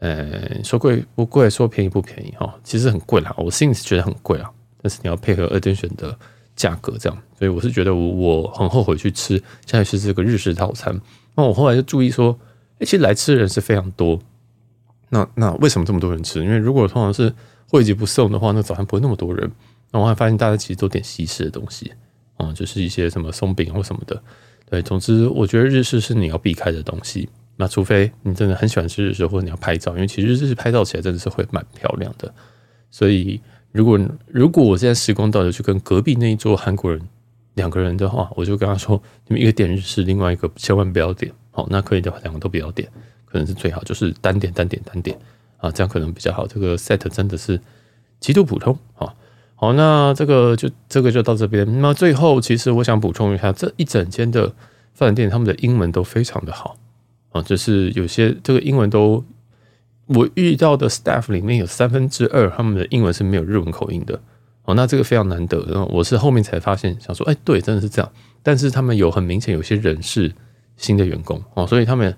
[0.00, 4.50] 呃，说贵不贵，说便宜不便宜哈，其实很贵啦，我心里是觉得很贵啊，
[4.82, 6.16] 但是你要配合 Edition 的。
[6.56, 11.00] 价格这样，所以我是觉得我我很后悔去吃，现在是这个日式套餐。
[11.34, 12.38] 那我后来就注意说，
[12.84, 14.20] 其实来吃的人是非常多。
[15.08, 16.42] 那那为什么这么多人吃？
[16.44, 17.32] 因为如果通常是
[17.68, 19.50] 会籍不送的话，那早餐不会那么多人。
[19.90, 21.92] 那我还发现大家其实都点西式的东西，
[22.36, 24.22] 啊，就是一些什么松饼或什么的。
[24.68, 27.28] 对，总之我觉得日式是你要避开的东西。
[27.56, 32.32] 那除非你真的很喜欢吃日式，或者你要拍照，因为其实日式拍照起来真的是会蛮漂亮的。
[32.90, 33.40] 所以。
[33.72, 37.00] 如果如果我现在时光倒流去跟隔壁那一桌韩国人
[37.54, 41.32] 两个人的话，我就跟他说：你们一个点日式，另外一个千万不要点。
[41.60, 42.88] 好，那可以的话，两个都不要点，
[43.26, 45.18] 可能是最好，就是单点单点单点
[45.58, 46.46] 啊，这样可能比较好。
[46.46, 47.60] 这个 set 真的是
[48.18, 49.12] 极度普通啊。
[49.56, 51.82] 好，那这个就这个就到这边。
[51.82, 54.50] 那最后，其实我想补充一下，这一整间的
[54.94, 56.78] 饭店他们的英文都非常的好
[57.32, 59.22] 啊，就是有些这个英文都
[60.06, 64.18] 我遇到的 staff 里面有三分之二他们的英文是没有日文口音的
[64.64, 65.62] 哦，那这个非常难得。
[65.68, 68.10] 然后我是后面才发现，想说，哎，对，真的是这样。
[68.42, 70.32] 但是他们有很明显有些人是
[70.80, 72.12] 新的员工哦，所以他们，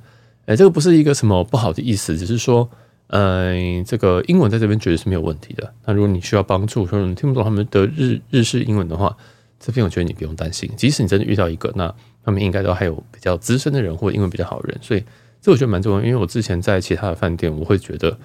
[0.46, 2.70] 哎，这个不是一个什么不好的意思，只是说。
[3.14, 5.70] 嗯，这个英文在这边绝对是没有问题的。
[5.84, 9.14] 那如果你需要帮助，说你听不懂他们的日日式英文的话，
[9.60, 10.70] 这边我觉得你不用担心。
[10.78, 11.94] 即使你真的遇到一个，那
[12.24, 15.04] 他们应该都还有比较资深的人或英文比较好的人，所以
[15.42, 16.02] 这我觉得蛮重要。
[16.02, 18.16] 因为我之前在其他的饭店，我会觉得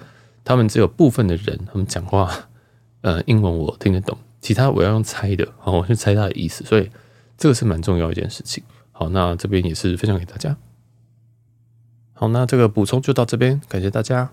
[0.42, 2.48] 他们只有部分的人他们讲话，
[3.02, 6.64] 呃，英文我听得懂，其他我要用猜的，哦，我去猜他的意思。
[6.64, 6.88] 所以
[7.36, 8.64] 这个是蛮重要一件事情。
[8.98, 10.56] 好，那这边也是分享给大家。
[12.14, 14.32] 好，那这个补充就到这边，感谢大家。